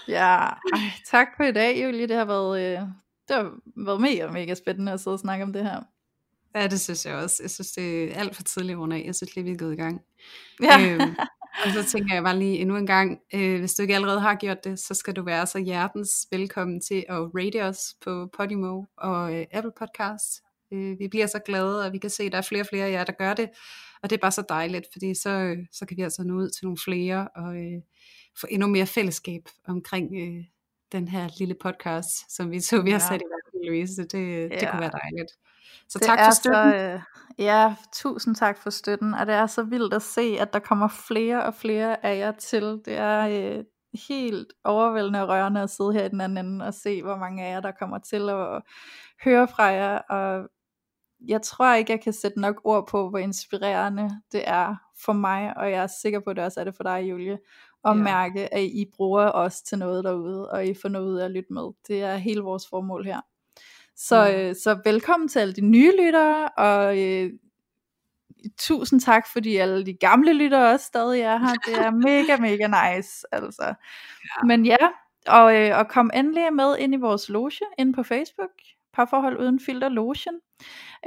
[0.09, 2.07] ja, ej, tak for i dag, Julie.
[2.07, 2.89] Det har været, øh,
[3.29, 5.81] det har været mega, mega spændende at sidde og snakke om det her.
[6.55, 7.43] Ja, det synes jeg også.
[7.43, 9.77] Jeg synes, det er alt for tidligt under Jeg synes lige, vi er gået i
[9.77, 10.01] gang.
[10.63, 10.81] Ja.
[10.81, 11.17] Øhm,
[11.65, 14.35] og så tænker jeg bare lige endnu en gang, øh, hvis du ikke allerede har
[14.35, 18.85] gjort det, så skal du være så hjertens velkommen til at rate os på Podimo
[18.97, 20.43] og øh, Apple Podcast.
[20.73, 22.87] Øh, vi bliver så glade, og vi kan se, at der er flere og flere
[22.87, 23.51] af jer, der gør det.
[24.03, 26.65] Og det er bare så dejligt, fordi så, så kan vi altså nå ud til
[26.65, 27.83] nogle flere og øh,
[28.41, 30.45] få endnu mere fællesskab omkring øh,
[30.93, 34.03] den her lille podcast, som vi så vi har sat i gang, Louise.
[34.03, 34.61] Det, ja.
[34.61, 35.33] det kunne være dejligt.
[35.89, 36.73] Så det tak for støtten.
[36.73, 37.01] Så, øh,
[37.39, 40.89] ja, tusind tak for støtten, og det er så vildt at se, at der kommer
[40.89, 42.63] flere og flere af jer til.
[42.85, 43.65] Det er øh,
[44.09, 47.45] helt overvældende og rørende at sidde her i den anden ende og se, hvor mange
[47.45, 48.63] af jer, der kommer til at
[49.25, 50.49] høre fra jer, og
[51.27, 55.57] jeg tror ikke, jeg kan sætte nok ord på, hvor inspirerende det er for mig,
[55.57, 57.39] og jeg er sikker på, at det også er det for dig, Julie,
[57.85, 58.03] at ja.
[58.03, 61.31] mærke, at I bruger os til noget derude, og I får noget ud af at
[61.31, 61.71] lytte med.
[61.89, 63.21] Det er hele vores formål her.
[63.97, 67.31] Så, øh, så velkommen til alle de nye lyttere, og øh,
[68.59, 71.55] tusind tak, fordi alle de gamle lyttere også stadig er her.
[71.55, 73.27] Det er mega, mega nice.
[73.33, 73.65] Altså.
[73.65, 74.47] Ja.
[74.47, 74.77] Men ja,
[75.27, 78.51] og, øh, og kom endelig med ind i vores loge inde på Facebook.
[78.93, 80.41] Parforhold uden filter logen.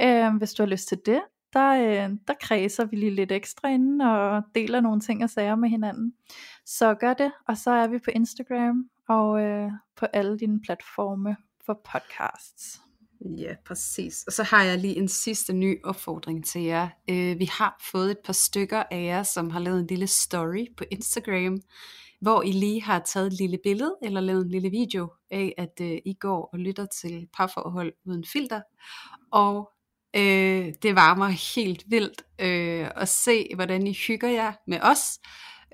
[0.02, 1.22] Øh, hvis du har lyst til det,
[1.52, 5.56] der, øh, der kredser vi lige lidt ekstra inden og deler nogle ting og sager
[5.56, 6.14] med hinanden.
[6.66, 11.36] Så gør det, og så er vi på Instagram og øh, på alle dine platforme
[11.66, 12.80] for podcasts.
[13.38, 14.24] Ja, præcis.
[14.26, 16.88] Og så har jeg lige en sidste ny opfordring til jer.
[17.10, 20.66] Øh, vi har fået et par stykker af jer, som har lavet en lille story
[20.76, 21.60] på Instagram,
[22.20, 25.80] hvor I lige har taget et lille billede, eller lavet en lille video af, at
[25.80, 28.60] øh, I går og lytter til parforhold uden filter.
[29.30, 29.71] Og
[30.16, 35.18] øh, det varmer helt vildt øh, at se, hvordan I hygger jer med os.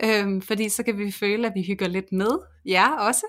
[0.05, 3.26] Øh, fordi så kan vi føle, at vi hygger lidt med jer også.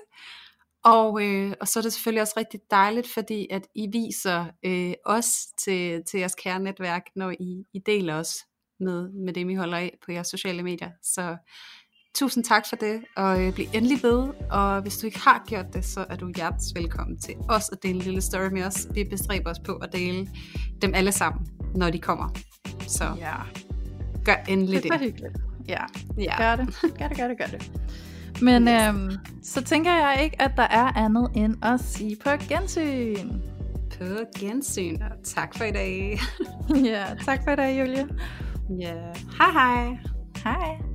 [0.84, 4.92] Og, øh, og så er det selvfølgelig også rigtig dejligt, fordi at I viser øh,
[5.06, 8.34] os til, til jeres kære netværk, når I, I deler os
[8.80, 10.90] med, med det, I holder af på jeres sociale medier.
[11.02, 11.36] Så
[12.14, 14.28] tusind tak for det, og øh, bliv endelig ved.
[14.50, 17.82] Og hvis du ikke har gjort det, så er du hjertens velkommen til os at
[17.82, 18.86] dele en lille story med os.
[18.94, 20.28] Vi bestræber os på at dele
[20.82, 22.28] dem alle sammen, når de kommer.
[22.86, 23.34] Så ja.
[24.24, 24.82] gør endelig det.
[24.82, 25.36] Det er hyggeligt.
[25.68, 25.84] Ja,
[26.18, 26.36] ja.
[26.38, 26.76] gør det.
[26.98, 27.72] Gør det, gør det, gør det.
[28.42, 28.88] Men yes.
[28.88, 29.10] øhm,
[29.42, 33.30] så tænker jeg ikke, at der er andet end at sige på gensyn.
[33.98, 34.04] På
[34.38, 36.18] gensyn, og tak for i dag.
[36.92, 38.08] ja, tak for i dag, Julie.
[38.78, 38.94] Ja,
[39.38, 39.98] hej hej.
[40.44, 40.89] Hej.